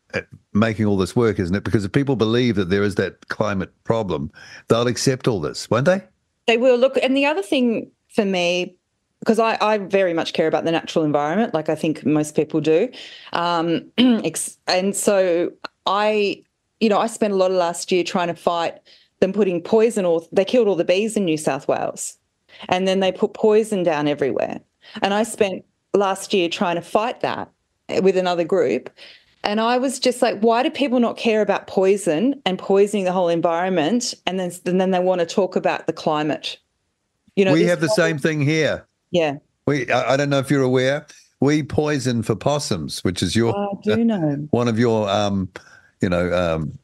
making 0.53 0.85
all 0.85 0.97
this 0.97 1.15
work, 1.15 1.39
isn't 1.39 1.55
it? 1.55 1.63
Because 1.63 1.85
if 1.85 1.91
people 1.91 2.15
believe 2.15 2.55
that 2.55 2.69
there 2.69 2.83
is 2.83 2.95
that 2.95 3.27
climate 3.29 3.71
problem, 3.83 4.31
they'll 4.67 4.87
accept 4.87 5.27
all 5.27 5.39
this, 5.39 5.69
won't 5.69 5.85
they? 5.85 6.01
they 6.47 6.57
will 6.57 6.77
look. 6.77 6.97
And 7.01 7.15
the 7.15 7.25
other 7.27 7.43
thing 7.43 7.91
for 8.07 8.25
me, 8.25 8.75
because 9.19 9.39
I, 9.39 9.57
I 9.61 9.77
very 9.77 10.13
much 10.13 10.33
care 10.33 10.47
about 10.47 10.65
the 10.65 10.71
natural 10.71 11.03
environment, 11.03 11.53
like 11.53 11.69
I 11.69 11.75
think 11.75 12.05
most 12.05 12.35
people 12.35 12.61
do, 12.61 12.89
um, 13.33 13.85
and 13.97 14.95
so 14.95 15.51
I, 15.85 16.43
you 16.79 16.89
know, 16.89 16.97
I 16.97 17.07
spent 17.07 17.33
a 17.33 17.35
lot 17.35 17.51
of 17.51 17.57
last 17.57 17.91
year 17.91 18.03
trying 18.03 18.27
to 18.27 18.35
fight 18.35 18.79
them 19.19 19.33
putting 19.33 19.61
poison. 19.61 20.05
Or 20.05 20.21
they 20.31 20.45
killed 20.45 20.67
all 20.67 20.75
the 20.75 20.85
bees 20.85 21.17
in 21.17 21.25
New 21.25 21.37
South 21.37 21.67
Wales, 21.67 22.17
and 22.69 22.87
then 22.87 23.01
they 23.01 23.11
put 23.11 23.33
poison 23.33 23.83
down 23.83 24.07
everywhere. 24.07 24.61
And 25.01 25.13
I 25.13 25.23
spent 25.23 25.65
last 25.93 26.33
year 26.33 26.47
trying 26.47 26.75
to 26.75 26.81
fight 26.81 27.21
that 27.21 27.51
with 28.01 28.15
another 28.15 28.43
group. 28.43 28.89
And 29.43 29.61
I 29.61 29.77
was 29.77 29.99
just 29.99 30.21
like, 30.21 30.39
why 30.41 30.63
do 30.63 30.69
people 30.69 30.99
not 30.99 31.17
care 31.17 31.41
about 31.41 31.67
poison 31.67 32.41
and 32.45 32.59
poisoning 32.59 33.05
the 33.05 33.13
whole 33.13 33.29
environment? 33.29 34.13
And 34.25 34.39
then, 34.39 34.51
and 34.65 34.81
then 34.81 34.91
they 34.91 34.99
want 34.99 35.19
to 35.19 35.25
talk 35.25 35.55
about 35.55 35.87
the 35.87 35.93
climate. 35.93 36.57
You 37.35 37.45
know, 37.45 37.53
we 37.53 37.63
have 37.63 37.79
the 37.79 37.87
whole- 37.87 37.95
same 37.95 38.17
thing 38.17 38.41
here. 38.41 38.85
Yeah, 39.11 39.37
We, 39.65 39.89
I, 39.91 40.13
I 40.13 40.17
don't 40.17 40.29
know 40.29 40.39
if 40.39 40.49
you're 40.51 40.63
aware, 40.63 41.05
we 41.39 41.63
poison 41.63 42.23
for 42.23 42.35
possums, 42.35 43.03
which 43.03 43.23
is 43.23 43.35
your 43.35 43.55
I 43.55 43.67
do 43.83 44.03
know. 44.03 44.47
one 44.51 44.67
of 44.67 44.77
your 44.77 45.09
um, 45.09 45.49
you 46.01 46.09
know, 46.09 46.31
um, 46.33 46.77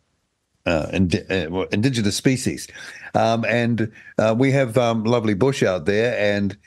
uh, 0.66 0.88
indi- 0.94 1.24
uh, 1.30 1.62
indigenous 1.72 2.16
species. 2.16 2.68
Um, 3.14 3.46
and 3.46 3.92
uh, 4.18 4.36
we 4.38 4.52
have 4.52 4.78
um, 4.78 5.04
lovely 5.04 5.34
bush 5.34 5.64
out 5.64 5.86
there. 5.86 6.18
And 6.18 6.58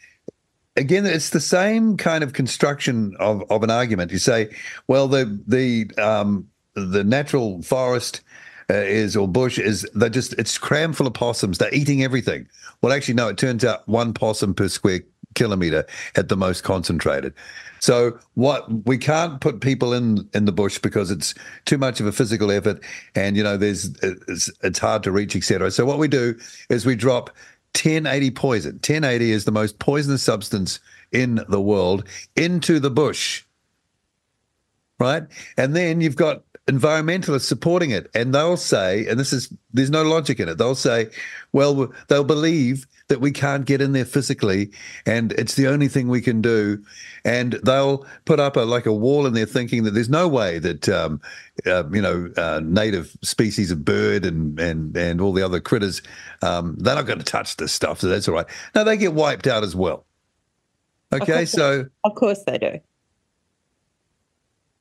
again, 0.77 1.05
it's 1.05 1.31
the 1.31 1.41
same 1.41 1.97
kind 1.97 2.23
of 2.25 2.33
construction 2.33 3.15
of, 3.19 3.43
of 3.51 3.63
an 3.63 3.71
argument. 3.71 4.13
You 4.13 4.19
say, 4.19 4.55
well, 4.87 5.09
the 5.09 5.41
the 5.47 5.91
um, 5.99 6.49
the 6.75 7.05
natural 7.05 7.61
forest 7.63 8.21
uh, 8.71 8.75
is 8.75 9.17
or 9.17 9.27
bush 9.27 9.59
is 9.59 9.89
they're 9.95 10.09
just 10.09 10.33
it's 10.35 10.59
crammed 10.59 10.97
full 10.97 11.07
of 11.07 11.15
possums. 11.15 11.59
They're 11.59 11.75
eating 11.75 12.03
everything. 12.03 12.47
Well, 12.83 12.93
actually, 12.93 13.15
no. 13.15 13.29
It 13.29 13.39
turns 13.39 13.65
out 13.65 13.87
one 13.89 14.15
possum 14.15 14.55
per 14.55 14.69
square 14.69 15.01
kilometer 15.39 15.87
at 16.17 16.29
the 16.29 16.37
most 16.37 16.65
concentrated. 16.65 17.33
So 17.81 18.19
what 18.35 18.87
we 18.87 18.99
can't 18.99 19.41
put 19.41 19.61
people 19.61 19.93
in 19.93 20.29
in 20.35 20.45
the 20.45 20.53
bush 20.53 20.79
because 20.79 21.11
it's 21.11 21.35
too 21.65 21.79
much 21.79 22.01
of 22.01 22.07
a 22.07 22.13
physical 22.13 22.51
effort, 22.51 22.83
and 23.15 23.37
you 23.37 23.43
know 23.43 23.57
there's 23.57 23.91
it's, 24.03 24.51
it's 24.63 24.79
hard 24.79 25.03
to 25.05 25.13
reach, 25.13 25.37
etc. 25.37 25.71
So 25.71 25.85
what 25.85 25.99
we 25.99 26.09
do 26.09 26.37
is 26.69 26.85
we 26.85 26.97
drop 26.97 27.31
1080 27.75 28.31
poison. 28.33 28.73
1080 28.75 29.31
is 29.31 29.45
the 29.45 29.53
most 29.53 29.79
poisonous 29.79 30.23
substance 30.23 30.81
in 31.13 31.41
the 31.49 31.61
world 31.61 32.05
into 32.37 32.81
the 32.81 32.91
bush, 32.91 33.45
right? 34.99 35.25
And 35.57 35.77
then 35.77 36.01
you've 36.01 36.17
got 36.17 36.43
environmentalists 36.69 37.47
supporting 37.47 37.91
it, 37.91 38.11
and 38.15 38.35
they'll 38.35 38.57
say, 38.57 39.07
and 39.07 39.19
this 39.19 39.33
is 39.33 39.53
there's 39.73 39.91
no 39.91 40.03
logic 40.03 40.39
in 40.39 40.49
it. 40.49 40.59
They'll 40.59 40.75
say, 40.75 41.09
well, 41.53 41.93
they'll 42.09 42.25
believe 42.25 42.87
that 43.09 43.23
we 43.23 43.31
can't 43.33 43.65
get 43.65 43.81
in 43.81 43.93
there 43.93 44.05
physically, 44.05 44.71
and 45.07 45.33
it's 45.33 45.55
the 45.55 45.67
only 45.67 45.89
thing 45.89 46.09
we 46.09 46.21
can 46.21 46.43
do, 46.43 46.83
and 47.25 47.55
they'll 47.65 48.07
put 48.27 48.39
up 48.39 48.57
a 48.57 48.61
like 48.61 48.85
a 48.85 48.93
wall 48.93 49.27
in 49.27 49.33
there, 49.33 49.47
thinking 49.47 49.85
that 49.85 49.93
there's 49.93 50.11
no 50.11 50.29
way 50.29 50.59
that 50.59 50.89
um, 50.91 51.21
uh, 51.67 51.89
you 51.89 52.03
know 52.03 52.31
uh, 52.37 52.61
native 52.63 53.17
species 53.23 53.71
of 53.71 53.85
bird 53.85 54.27
and 54.27 54.61
and 54.61 54.95
and 54.97 55.21
all 55.23 55.33
the 55.33 55.43
other 55.43 55.61
critters 55.61 56.03
um, 56.43 56.77
they're 56.79 56.95
not 56.95 57.07
going 57.07 57.19
to 57.19 57.25
touch 57.25 57.57
this 57.57 57.73
stuff, 57.73 58.01
so 58.01 58.09
that's 58.09 58.29
all 58.29 58.35
right. 58.35 58.47
Now 58.75 58.85
they 58.85 58.97
get 58.99 59.15
wiped 59.15 59.47
out 59.47 59.65
as 59.65 59.75
well. 59.75 60.05
Okay, 61.13 61.45
Of 61.45 61.49
so 61.49 61.87
Of 62.05 62.15
course 62.15 62.43
they 62.47 62.59
do. 62.59 62.79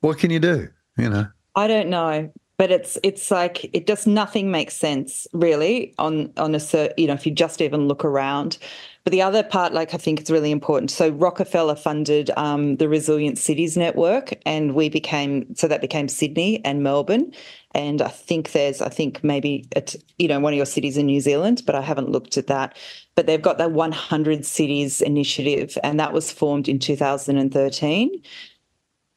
what 0.00 0.18
can 0.18 0.30
you 0.30 0.38
do? 0.38 0.68
You 0.98 1.08
know. 1.08 1.26
I 1.54 1.66
don't 1.66 1.88
know, 1.88 2.30
but 2.58 2.72
it's 2.72 2.98
it's 3.02 3.30
like 3.30 3.70
it 3.72 3.86
does 3.86 4.06
nothing 4.06 4.50
makes 4.50 4.74
sense 4.74 5.26
really 5.32 5.94
on 5.98 6.32
on 6.36 6.54
a 6.54 6.60
you 6.96 7.06
know 7.06 7.14
if 7.14 7.24
you 7.24 7.32
just 7.32 7.60
even 7.60 7.88
look 7.88 8.04
around. 8.04 8.58
But 9.04 9.12
the 9.12 9.22
other 9.22 9.42
part, 9.42 9.72
like 9.72 9.94
I 9.94 9.96
think 9.96 10.20
it's 10.20 10.30
really 10.30 10.50
important. 10.50 10.90
So 10.90 11.08
Rockefeller 11.08 11.76
funded 11.76 12.30
um, 12.36 12.76
the 12.76 12.88
Resilient 12.90 13.38
Cities 13.38 13.76
Network, 13.76 14.34
and 14.44 14.74
we 14.74 14.90
became 14.90 15.54
so 15.54 15.66
that 15.68 15.80
became 15.80 16.08
Sydney 16.08 16.62
and 16.64 16.82
Melbourne. 16.82 17.32
And 17.74 18.02
I 18.02 18.08
think 18.08 18.52
there's 18.52 18.82
I 18.82 18.88
think 18.88 19.22
maybe 19.22 19.66
at 19.76 19.94
you 20.18 20.28
know 20.28 20.40
one 20.40 20.52
of 20.52 20.56
your 20.58 20.66
cities 20.66 20.96
in 20.96 21.06
New 21.06 21.20
Zealand, 21.20 21.62
but 21.64 21.74
I 21.74 21.80
haven't 21.80 22.10
looked 22.10 22.36
at 22.36 22.48
that. 22.48 22.76
But 23.14 23.26
they've 23.26 23.40
got 23.40 23.58
that 23.58 23.70
100 23.72 24.44
cities 24.44 25.00
initiative, 25.00 25.78
and 25.82 25.98
that 26.00 26.12
was 26.12 26.30
formed 26.32 26.68
in 26.68 26.78
2013. 26.78 28.22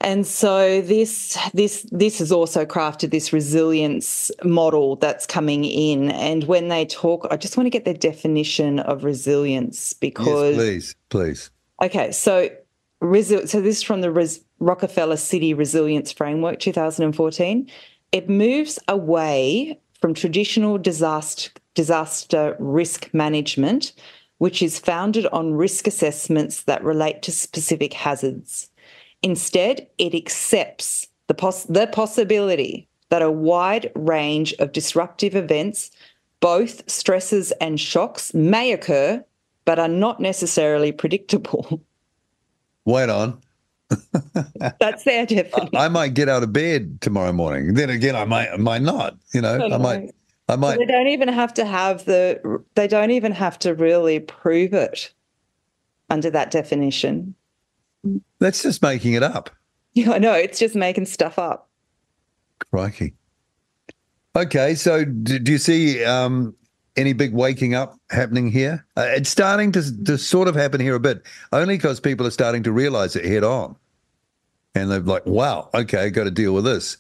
And 0.04 0.26
so 0.26 0.82
this 0.82 1.38
this 1.54 1.88
this 1.92 2.20
has 2.20 2.32
also 2.32 2.66
crafted 2.66 3.12
this 3.12 3.32
resilience 3.32 4.32
model 4.44 4.96
that's 4.96 5.26
coming 5.26 5.64
in. 5.64 6.12
And 6.12 6.44
when 6.46 6.70
they 6.70 6.86
talk, 6.86 7.28
I 7.30 7.38
just 7.38 7.56
want 7.56 7.68
to 7.68 7.72
get 7.72 7.86
the 7.86 7.94
definition 7.94 8.80
of 8.80 9.04
resilience 9.04 9.94
because 9.94 10.56
yes, 10.56 10.64
please, 10.64 10.96
please. 11.10 11.52
okay, 11.84 12.12
so 12.12 12.50
resi- 13.02 13.48
so 13.48 13.62
this 13.62 13.78
is 13.78 13.84
from 13.84 14.02
the 14.02 14.12
Res- 14.12 14.44
Rockefeller 14.60 15.18
City 15.18 15.54
Resilience 15.54 16.12
Framework 16.12 16.60
2014. 16.60 17.70
It 18.12 18.28
moves 18.28 18.80
away 18.88 19.80
from 20.00 20.14
traditional 20.16 20.78
disaster 20.78 21.52
disaster 21.76 22.56
risk 22.60 23.14
management, 23.14 23.94
which 24.40 24.62
is 24.62 24.80
founded 24.80 25.28
on 25.28 25.54
risk 25.54 25.86
assessments 25.86 26.64
that 26.64 26.84
relate 26.84 27.22
to 27.22 27.32
specific 27.32 27.94
hazards. 27.94 28.71
Instead, 29.24 29.88
it 29.98 30.16
accepts 30.16 31.08
the, 31.28 31.66
the 31.70 31.88
possibility 31.88 32.88
that 33.10 33.22
a 33.22 33.32
wide 33.32 33.92
range 33.96 34.54
of 34.60 34.72
disruptive 34.72 35.36
events, 35.36 35.92
both 36.40 36.90
stresses 36.90 37.52
and 37.54 37.80
shocks, 37.80 38.34
may 38.34 38.72
occur, 38.72 39.24
but 39.66 39.78
are 39.78 39.88
not 39.88 40.20
necessarily 40.20 40.92
predictable. 40.92 41.82
Wait 42.86 43.10
on. 43.10 43.40
That's 44.80 45.04
their 45.04 45.26
definition. 45.26 45.76
I 45.76 45.90
might 45.90 46.14
get 46.14 46.30
out 46.30 46.44
of 46.44 46.54
bed 46.54 47.02
tomorrow 47.02 47.34
morning. 47.34 47.74
Then 47.74 47.90
again, 47.90 48.16
I 48.16 48.26
might, 48.26 48.50
I 48.50 48.58
might 48.58 48.82
not. 48.82 49.18
You 49.34 49.42
know, 49.42 49.60
I, 49.62 49.78
might, 49.78 50.12
I 50.48 50.56
might. 50.56 50.80
They 50.80 50.86
don't 50.86 51.08
even 51.08 51.28
have 51.28 51.54
to 51.56 51.66
have 51.66 52.06
the. 52.06 52.64
They 52.76 52.88
don't 52.88 53.12
even 53.12 53.34
have 53.34 53.60
to 53.60 53.76
really 53.76 54.22
prove 54.22 54.74
it 54.74 55.12
under 56.10 56.30
that 56.30 56.52
definition. 56.52 57.36
That's 58.40 58.64
just 58.64 58.82
making 58.82 59.14
it 59.14 59.24
up. 59.24 59.50
Yeah, 59.94 60.14
I 60.14 60.20
know. 60.20 60.32
It's 60.32 60.58
just 60.58 60.74
making 60.74 61.06
stuff 61.06 61.38
up. 61.38 61.68
Crikey. 62.72 63.14
Okay, 64.38 64.74
so 64.74 65.04
do, 65.04 65.38
do 65.38 65.52
you 65.52 65.58
see 65.58 66.02
um, 66.06 66.56
any 66.96 67.12
big 67.12 67.34
waking 67.34 67.76
up 67.76 68.00
happening 68.10 68.50
here? 68.50 68.86
Uh, 68.96 69.08
it's 69.10 69.30
starting 69.30 69.70
to, 69.74 70.04
to 70.06 70.18
sort 70.18 70.48
of 70.48 70.56
happen 70.56 70.80
here 70.80 70.96
a 70.96 71.00
bit, 71.02 71.24
only 71.52 71.76
because 71.76 72.00
people 72.00 72.26
are 72.26 72.32
starting 72.32 72.64
to 72.64 72.72
realize 72.72 73.18
it 73.18 73.26
head 73.26 73.44
on. 73.44 73.76
And 74.74 74.90
they're 74.90 75.02
like, 75.02 75.26
wow, 75.26 75.70
okay, 75.74 76.10
got 76.10 76.24
to 76.24 76.32
deal 76.32 76.54
with 76.54 76.64
this. 76.64 76.96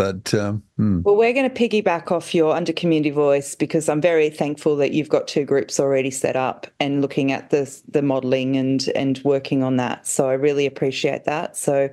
But 0.00 0.32
um, 0.32 0.62
hmm. 0.78 1.02
Well, 1.02 1.14
we're 1.14 1.34
going 1.34 1.50
to 1.50 1.68
piggyback 1.68 2.10
off 2.10 2.34
your 2.34 2.56
under 2.56 2.72
community 2.72 3.10
voice 3.10 3.54
because 3.54 3.86
I'm 3.86 4.00
very 4.00 4.30
thankful 4.30 4.76
that 4.76 4.92
you've 4.92 5.10
got 5.10 5.28
two 5.28 5.44
groups 5.44 5.78
already 5.78 6.10
set 6.10 6.36
up 6.36 6.66
and 6.80 7.02
looking 7.02 7.32
at 7.32 7.50
the 7.50 7.70
the 7.86 8.00
modelling 8.00 8.56
and 8.56 8.88
and 8.94 9.20
working 9.24 9.62
on 9.62 9.76
that. 9.76 10.06
So 10.06 10.30
I 10.30 10.32
really 10.32 10.64
appreciate 10.64 11.24
that. 11.24 11.54
So 11.54 11.90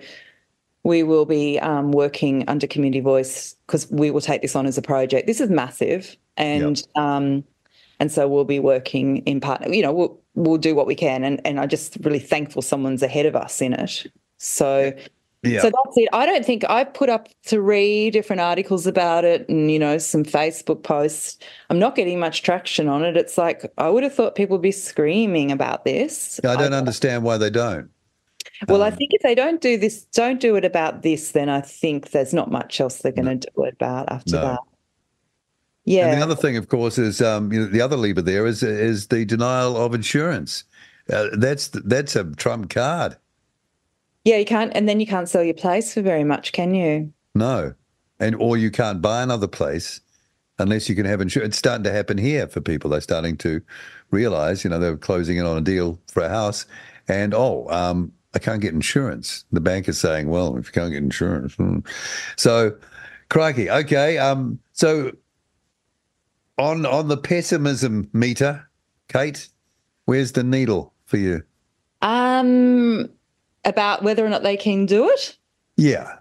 we 0.84 1.04
will 1.04 1.26
be 1.26 1.60
um, 1.60 1.92
working 1.92 2.46
under 2.48 2.66
community 2.66 3.02
voice 3.02 3.58
because 3.68 3.92
we 3.92 4.10
will 4.10 4.22
take 4.22 4.42
this 4.42 4.56
on 4.56 4.66
as 4.68 4.78
a 4.78 4.82
project. 4.82 5.28
This 5.28 5.42
is 5.42 5.50
massive, 5.50 6.16
and 6.38 6.82
um, 6.96 7.44
and 8.00 8.10
so 8.10 8.26
we'll 8.26 8.46
be 8.46 8.60
working 8.60 9.18
in 9.26 9.42
partner. 9.42 9.68
You 9.68 9.82
know, 9.82 9.92
we'll 9.92 10.18
we'll 10.34 10.58
do 10.58 10.76
what 10.76 10.88
we 10.88 10.96
can, 10.96 11.26
and 11.26 11.42
and 11.44 11.60
I'm 11.60 11.68
just 11.68 11.98
really 12.04 12.20
thankful 12.20 12.62
someone's 12.62 13.04
ahead 13.04 13.26
of 13.26 13.36
us 13.36 13.62
in 13.62 13.74
it. 13.74 14.10
So. 14.38 14.94
Yeah, 15.44 15.62
So 15.62 15.70
that's 15.70 15.98
it. 15.98 16.10
I 16.14 16.26
don't 16.26 16.46
think 16.46 16.64
I 16.70 16.84
put 16.84 17.10
up 17.10 17.30
three 17.44 18.10
different 18.10 18.42
articles 18.42 18.88
about 18.88 19.24
it 19.24 19.48
and, 19.48 19.72
you 19.72 19.80
know, 19.80 19.98
some 19.98 20.24
Facebook 20.24 20.84
posts. 20.84 21.38
I'm 21.70 21.80
not 21.80 21.96
getting 21.96 22.20
much 22.20 22.42
traction 22.44 22.88
on 22.88 23.04
it. 23.06 23.16
It's 23.16 23.38
like 23.38 23.72
I 23.78 23.90
would 23.90 24.04
have 24.04 24.14
thought 24.14 24.36
people 24.36 24.56
would 24.58 24.62
be 24.64 24.72
screaming 24.72 25.52
about 25.52 25.86
this. 25.86 26.40
I 26.44 26.56
don't 26.56 26.74
understand 26.74 27.24
why 27.24 27.38
they 27.38 27.50
don't. 27.50 27.90
Well, 28.68 28.82
I 28.82 28.88
Um, 28.90 28.96
think 28.96 29.12
if 29.14 29.22
they 29.22 29.36
don't 29.36 29.62
do 29.62 29.78
this, 29.78 30.06
don't 30.06 30.40
do 30.40 30.56
it 30.56 30.66
about 30.66 31.04
this, 31.04 31.32
then 31.32 31.50
I 31.50 31.62
think 31.62 32.12
there's 32.12 32.34
not 32.34 32.50
much 32.50 32.82
else 32.82 32.98
they're 33.00 33.12
going 33.12 33.40
to 33.40 33.48
do 33.56 33.64
it 33.66 33.74
about 33.74 34.12
after 34.12 34.32
No. 34.32 34.42
that. 34.42 34.50
And 34.50 34.60
Yeah. 35.86 36.16
the 36.16 36.22
other 36.22 36.36
thing, 36.36 36.58
of 36.58 36.68
course, 36.68 36.98
is 36.98 37.22
um, 37.22 37.54
you 37.54 37.60
know, 37.62 37.68
the 37.68 37.82
other 37.82 37.96
lever 37.96 38.22
there 38.22 38.46
is 38.48 38.64
is 38.64 39.08
the 39.08 39.24
denial 39.26 39.78
of 39.78 39.94
insurance. 39.94 40.64
Uh, 41.12 41.28
that's 41.38 41.68
that's 41.70 42.16
a 42.16 42.24
trump 42.36 42.70
card. 42.70 43.16
Yeah, 44.28 44.36
you 44.36 44.46
can't, 44.46 44.74
and 44.76 44.90
then 44.90 45.00
you 45.00 45.08
can't 45.08 45.30
sell 45.30 45.42
your 45.42 45.54
place 45.54 45.94
for 45.94 46.02
very 46.02 46.26
much, 46.26 46.52
can 46.52 46.76
you? 46.76 47.14
No, 47.34 47.74
and 48.20 48.36
or 48.36 48.58
you 48.58 48.70
can't 48.70 49.02
buy 49.02 49.24
another 49.24 49.48
place 49.48 50.02
unless 50.60 50.90
you 50.90 50.96
can 50.96 51.06
have 51.06 51.22
insurance. 51.22 51.52
It's 51.52 51.58
starting 51.58 51.86
to 51.86 51.94
happen 51.94 52.18
here 52.18 52.46
for 52.46 52.60
people. 52.60 52.90
They're 52.90 53.00
starting 53.00 53.38
to 53.38 53.62
realize, 54.12 54.66
you 54.66 54.70
know, 54.70 54.80
they're 54.80 54.98
closing 54.98 55.38
in 55.38 55.46
on 55.46 55.58
a 55.58 55.62
deal 55.62 55.98
for 56.08 56.24
a 56.24 56.28
house, 56.28 56.66
and 57.08 57.34
oh, 57.34 57.70
um, 57.70 58.12
I 58.34 58.40
can't 58.40 58.60
get 58.62 58.74
insurance. 58.74 59.46
The 59.54 59.62
bank 59.62 59.88
is 59.88 59.98
saying, 59.98 60.28
well, 60.28 60.58
if 60.58 60.66
you 60.66 60.74
can't 60.74 60.92
get 60.92 61.04
insurance, 61.04 61.54
hmm. 61.54 61.80
so 62.36 62.76
crikey. 63.30 63.72
Okay, 63.72 64.18
um, 64.18 64.60
so 64.74 65.14
on 66.58 66.86
on 66.86 67.08
the 67.08 67.18
pessimism 67.18 68.10
meter, 68.12 68.68
Kate, 69.08 69.48
where's 70.04 70.34
the 70.34 70.44
needle 70.44 70.92
for 71.06 71.16
you? 71.16 71.44
Um, 72.02 73.10
about 73.68 74.02
whether 74.02 74.26
or 74.26 74.30
not 74.30 74.42
they 74.42 74.58
can 74.58 74.88
do 74.88 75.08
it. 75.10 75.38
Yeah, 75.76 76.16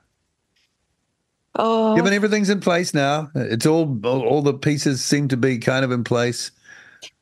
Oh, 1.59 1.97
given 1.97 2.13
everything's 2.13 2.51
in 2.51 2.61
place 2.61 2.93
now, 2.93 3.31
it's 3.35 3.67
all 3.67 3.99
all, 4.05 4.23
all 4.23 4.43
the 4.43 4.55
pieces 4.55 5.03
seem 5.05 5.29
to 5.29 5.37
be 5.37 5.59
kind 5.59 5.85
of 5.85 5.91
in 5.91 6.05
place. 6.05 6.51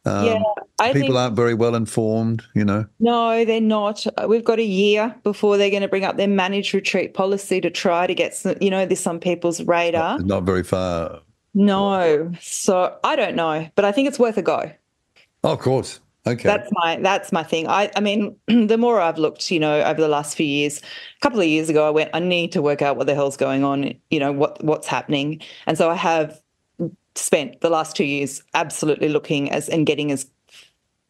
Um, 0.04 0.26
yeah. 0.26 0.42
I 0.78 0.92
people 0.92 1.02
think 1.02 1.14
aren't 1.14 1.36
very 1.36 1.54
well 1.54 1.74
informed, 1.74 2.42
you 2.54 2.64
know. 2.64 2.84
No, 2.98 3.44
they're 3.44 3.60
not. 3.60 4.04
We've 4.26 4.44
got 4.44 4.58
a 4.58 4.64
year 4.64 5.14
before 5.22 5.56
they're 5.56 5.70
going 5.70 5.82
to 5.82 5.88
bring 5.88 6.04
up 6.04 6.16
their 6.16 6.28
managed 6.28 6.74
retreat 6.74 7.14
policy 7.14 7.60
to 7.60 7.70
try 7.70 8.06
to 8.06 8.14
get 8.14 8.34
some, 8.34 8.56
you 8.60 8.70
know, 8.70 8.86
this 8.86 9.06
on 9.06 9.20
people's 9.20 9.62
radar. 9.62 10.18
Not 10.18 10.42
very 10.42 10.64
far. 10.64 11.20
No. 11.54 12.32
So 12.40 12.96
I 13.04 13.14
don't 13.14 13.36
know, 13.36 13.68
but 13.76 13.84
I 13.84 13.92
think 13.92 14.08
it's 14.08 14.18
worth 14.18 14.36
a 14.36 14.42
go. 14.42 14.72
Oh, 15.44 15.52
of 15.52 15.60
course. 15.60 16.00
Okay. 16.26 16.42
That's 16.42 16.68
my 16.72 16.96
that's 16.96 17.32
my 17.32 17.42
thing. 17.42 17.68
I 17.68 17.90
I 17.96 18.00
mean, 18.00 18.36
the 18.46 18.78
more 18.78 19.00
I've 19.00 19.18
looked, 19.18 19.50
you 19.50 19.60
know, 19.60 19.82
over 19.82 20.00
the 20.00 20.08
last 20.08 20.36
few 20.36 20.46
years, 20.46 20.78
a 20.78 21.20
couple 21.20 21.40
of 21.40 21.46
years 21.46 21.68
ago, 21.68 21.86
I 21.86 21.90
went, 21.90 22.10
I 22.14 22.20
need 22.20 22.52
to 22.52 22.62
work 22.62 22.80
out 22.80 22.96
what 22.96 23.06
the 23.06 23.14
hell's 23.14 23.36
going 23.36 23.62
on, 23.62 23.94
you 24.10 24.20
know, 24.20 24.32
what 24.32 24.62
what's 24.64 24.86
happening, 24.86 25.40
and 25.66 25.76
so 25.76 25.90
I 25.90 25.94
have 25.94 26.40
spent 27.16 27.60
the 27.60 27.70
last 27.70 27.94
two 27.94 28.04
years 28.04 28.42
absolutely 28.54 29.08
looking 29.08 29.50
as 29.50 29.68
and 29.68 29.86
getting 29.86 30.10
as 30.10 30.26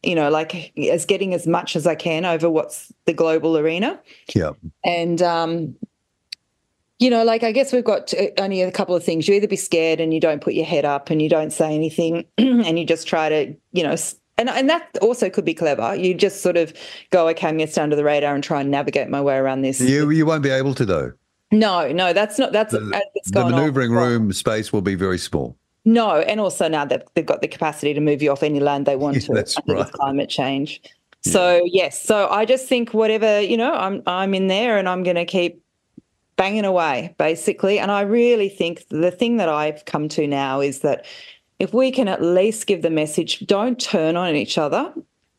you 0.02 0.14
know 0.14 0.28
like 0.30 0.72
as 0.76 1.06
getting 1.06 1.32
as 1.32 1.46
much 1.46 1.76
as 1.76 1.86
i 1.86 1.94
can 1.94 2.26
over 2.26 2.50
what's 2.50 2.92
the 3.06 3.14
global 3.14 3.56
arena 3.56 3.98
yeah. 4.34 4.50
and 4.84 5.22
um 5.22 5.74
you 6.98 7.08
know 7.08 7.24
like 7.24 7.42
i 7.42 7.52
guess 7.52 7.72
we've 7.72 7.84
got 7.84 8.12
only 8.38 8.60
a 8.60 8.70
couple 8.70 8.94
of 8.94 9.02
things 9.02 9.26
you 9.26 9.34
either 9.34 9.48
be 9.48 9.56
scared 9.56 10.00
and 10.00 10.12
you 10.12 10.20
don't 10.20 10.42
put 10.42 10.52
your 10.52 10.66
head 10.66 10.84
up 10.84 11.08
and 11.08 11.22
you 11.22 11.28
don't 11.28 11.54
say 11.54 11.74
anything 11.74 12.24
and 12.38 12.78
you 12.78 12.84
just 12.84 13.08
try 13.08 13.30
to 13.30 13.54
you 13.72 13.82
know 13.82 13.96
and, 14.38 14.48
and 14.48 14.68
that 14.68 14.88
also 15.00 15.30
could 15.30 15.44
be 15.44 15.54
clever 15.54 15.94
you 15.94 16.14
just 16.14 16.42
sort 16.42 16.56
of 16.56 16.72
go 17.10 17.28
okay 17.28 17.48
i'm 17.48 17.56
going 17.56 17.66
to 17.66 17.72
stay 17.72 17.82
under 17.82 17.96
the 17.96 18.04
radar 18.04 18.34
and 18.34 18.42
try 18.44 18.60
and 18.60 18.70
navigate 18.70 19.08
my 19.08 19.20
way 19.20 19.36
around 19.36 19.62
this 19.62 19.80
You 19.80 20.10
you 20.10 20.26
won't 20.26 20.42
be 20.42 20.50
able 20.50 20.74
to 20.74 20.84
though. 20.84 21.12
no 21.52 21.92
no 21.92 22.12
that's 22.12 22.38
not 22.38 22.52
that's 22.52 22.72
The, 22.72 22.90
uh, 22.94 23.00
it's 23.14 23.30
the 23.30 23.40
on. 23.42 23.50
maneuvering 23.52 23.92
room 23.92 24.32
space 24.32 24.72
will 24.72 24.82
be 24.82 24.94
very 24.94 25.18
small. 25.18 25.56
No, 25.86 26.12
and 26.20 26.40
also 26.40 26.66
now 26.66 26.86
that 26.86 27.06
they've 27.14 27.26
got 27.26 27.42
the 27.42 27.48
capacity 27.48 27.92
to 27.92 28.00
move 28.00 28.22
you 28.22 28.32
off 28.32 28.42
any 28.42 28.58
land 28.58 28.86
they 28.86 28.96
want 28.96 29.16
Yeah, 29.20 29.26
to. 29.26 29.32
that's 29.34 29.56
right. 29.68 29.92
climate 29.92 30.30
change. 30.30 30.80
So 31.20 31.60
yes, 31.66 32.02
so 32.02 32.28
I 32.28 32.44
just 32.46 32.66
think 32.68 32.94
whatever 32.94 33.40
you 33.40 33.56
know, 33.58 33.72
I'm 33.74 34.02
I'm 34.06 34.32
in 34.34 34.46
there 34.48 34.78
and 34.78 34.88
I'm 34.88 35.02
going 35.02 35.16
to 35.16 35.26
keep 35.26 35.62
banging 36.36 36.64
away 36.64 37.14
basically. 37.18 37.78
And 37.78 37.90
I 37.90 38.00
really 38.00 38.48
think 38.48 38.82
the 38.88 39.10
thing 39.10 39.36
that 39.36 39.48
I've 39.50 39.84
come 39.84 40.08
to 40.10 40.26
now 40.26 40.60
is 40.60 40.80
that 40.80 41.04
if 41.64 41.72
we 41.72 41.90
can 41.90 42.08
at 42.08 42.22
least 42.22 42.66
give 42.66 42.82
the 42.82 42.90
message, 42.90 43.40
don't 43.46 43.80
turn 43.80 44.16
on 44.16 44.36
each 44.36 44.58
other. 44.58 44.92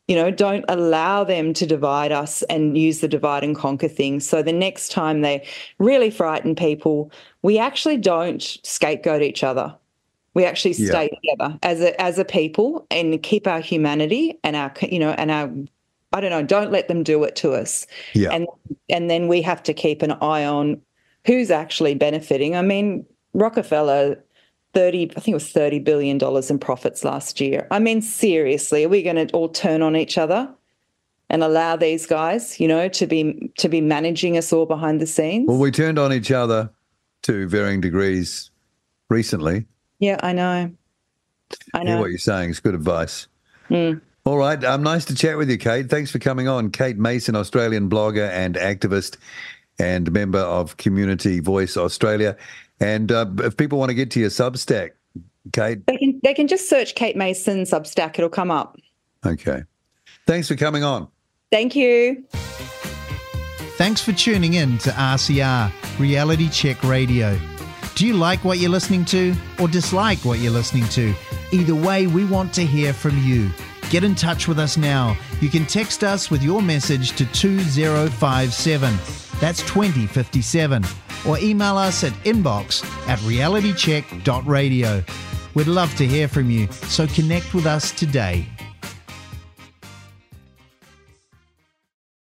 You 0.08 0.16
know, 0.16 0.30
don't 0.32 0.64
allow 0.68 1.22
them 1.22 1.54
to 1.54 1.66
divide 1.66 2.10
us 2.10 2.42
and 2.44 2.76
use 2.76 2.98
the 3.00 3.06
divide 3.08 3.44
and 3.44 3.54
conquer 3.56 3.86
thing. 3.88 4.18
So 4.18 4.42
the 4.42 4.52
next 4.52 4.90
time 4.90 5.20
they 5.20 5.46
really 5.78 6.10
frighten 6.10 6.56
people, 6.56 7.12
we 7.42 7.58
actually 7.58 7.96
don't 7.96 8.42
scapegoat 8.64 9.22
each 9.22 9.44
other. 9.44 9.72
We 10.34 10.44
actually 10.44 10.74
Yeah. 10.74 10.90
stay 10.90 11.08
together 11.08 11.58
as 11.62 11.80
a 11.80 12.00
as 12.00 12.18
a 12.18 12.24
people 12.24 12.86
and 12.90 13.22
keep 13.22 13.46
our 13.46 13.60
humanity 13.60 14.38
and 14.44 14.54
our 14.54 14.72
you 14.82 14.98
know 14.98 15.12
and 15.12 15.30
our 15.30 15.50
I 16.12 16.20
don't 16.20 16.30
know. 16.30 16.42
Don't 16.42 16.72
let 16.72 16.88
them 16.88 17.02
do 17.02 17.22
it 17.24 17.36
to 17.36 17.52
us. 17.52 17.86
Yeah. 18.14 18.30
And 18.32 18.46
and 18.88 19.08
then 19.08 19.28
we 19.28 19.42
have 19.42 19.62
to 19.64 19.72
keep 19.72 20.02
an 20.02 20.12
eye 20.20 20.44
on 20.44 20.80
who's 21.24 21.50
actually 21.50 21.94
benefiting. 21.94 22.54
I 22.56 22.62
mean, 22.62 23.06
Rockefeller, 23.32 24.22
thirty 24.76 25.10
I 25.16 25.20
think 25.20 25.28
it 25.28 25.34
was 25.34 25.50
thirty 25.50 25.78
billion 25.78 26.18
dollars 26.18 26.50
in 26.50 26.58
profits 26.58 27.02
last 27.02 27.40
year. 27.40 27.66
I 27.70 27.78
mean, 27.78 28.02
seriously, 28.02 28.84
are 28.84 28.90
we 28.90 29.02
going 29.02 29.16
to 29.16 29.32
all 29.32 29.48
turn 29.48 29.80
on 29.80 29.96
each 29.96 30.18
other 30.18 30.52
and 31.30 31.42
allow 31.42 31.76
these 31.76 32.04
guys, 32.06 32.60
you 32.60 32.68
know, 32.68 32.88
to 32.90 33.06
be 33.06 33.50
to 33.58 33.68
be 33.70 33.80
managing 33.80 34.36
us 34.36 34.52
all 34.52 34.66
behind 34.66 35.00
the 35.00 35.06
scenes? 35.06 35.48
Well, 35.48 35.58
we 35.58 35.70
turned 35.70 35.98
on 35.98 36.12
each 36.12 36.30
other 36.30 36.70
to 37.22 37.48
varying 37.48 37.80
degrees 37.80 38.50
recently. 39.08 39.64
yeah, 39.98 40.20
I 40.22 40.32
know. 40.32 40.70
I 41.72 41.78
hear 41.78 41.84
know. 41.84 42.00
what 42.00 42.10
you're 42.10 42.18
saying. 42.18 42.50
It's 42.50 42.60
good 42.60 42.74
advice. 42.74 43.28
Mm. 43.70 44.02
All 44.26 44.36
right. 44.36 44.62
Um, 44.62 44.82
nice 44.82 45.04
to 45.06 45.14
chat 45.14 45.38
with 45.38 45.48
you, 45.48 45.56
Kate. 45.56 45.88
Thanks 45.88 46.10
for 46.10 46.18
coming 46.18 46.48
on. 46.48 46.70
Kate 46.70 46.98
Mason, 46.98 47.34
Australian 47.36 47.88
blogger 47.88 48.28
and 48.28 48.56
activist 48.56 49.16
and 49.78 50.10
member 50.12 50.40
of 50.40 50.76
Community 50.76 51.40
Voice 51.40 51.76
Australia. 51.76 52.36
And 52.80 53.10
uh, 53.10 53.26
if 53.38 53.56
people 53.56 53.78
want 53.78 53.90
to 53.90 53.94
get 53.94 54.10
to 54.12 54.20
your 54.20 54.30
Substack, 54.30 54.90
Kate, 55.52 55.86
They 55.86 55.96
can 55.96 56.20
they 56.22 56.34
can 56.34 56.48
just 56.48 56.68
search 56.68 56.94
Kate 56.94 57.16
Mason 57.16 57.62
Substack. 57.62 58.18
It'll 58.18 58.28
come 58.28 58.50
up. 58.50 58.76
okay. 59.24 59.62
Thanks 60.26 60.48
for 60.48 60.56
coming 60.56 60.82
on. 60.82 61.08
Thank 61.52 61.76
you. 61.76 62.24
Thanks 63.78 64.02
for 64.02 64.12
tuning 64.12 64.54
in 64.54 64.78
to 64.78 64.90
RCR, 64.90 65.70
Reality 66.00 66.48
Check 66.48 66.82
Radio. 66.82 67.38
Do 67.94 68.06
you 68.06 68.14
like 68.14 68.44
what 68.44 68.58
you're 68.58 68.70
listening 68.70 69.04
to 69.06 69.34
or 69.60 69.68
dislike 69.68 70.18
what 70.24 70.40
you're 70.40 70.52
listening 70.52 70.86
to? 70.88 71.14
Either 71.52 71.74
way, 71.74 72.08
we 72.08 72.24
want 72.24 72.52
to 72.54 72.66
hear 72.66 72.92
from 72.92 73.16
you. 73.22 73.50
Get 73.90 74.02
in 74.02 74.16
touch 74.16 74.48
with 74.48 74.58
us 74.58 74.76
now. 74.76 75.16
You 75.40 75.48
can 75.48 75.64
text 75.64 76.02
us 76.02 76.28
with 76.30 76.42
your 76.42 76.60
message 76.60 77.12
to 77.12 77.24
2057. 77.26 79.25
That's 79.40 79.60
2057. 79.62 80.84
Or 81.26 81.38
email 81.38 81.76
us 81.76 82.04
at 82.04 82.12
inbox 82.24 82.84
at 83.08 83.18
realitycheck.radio. 83.20 85.04
We'd 85.54 85.66
love 85.66 85.94
to 85.96 86.06
hear 86.06 86.28
from 86.28 86.50
you, 86.50 86.70
so 86.70 87.06
connect 87.06 87.54
with 87.54 87.66
us 87.66 87.90
today. 87.90 88.46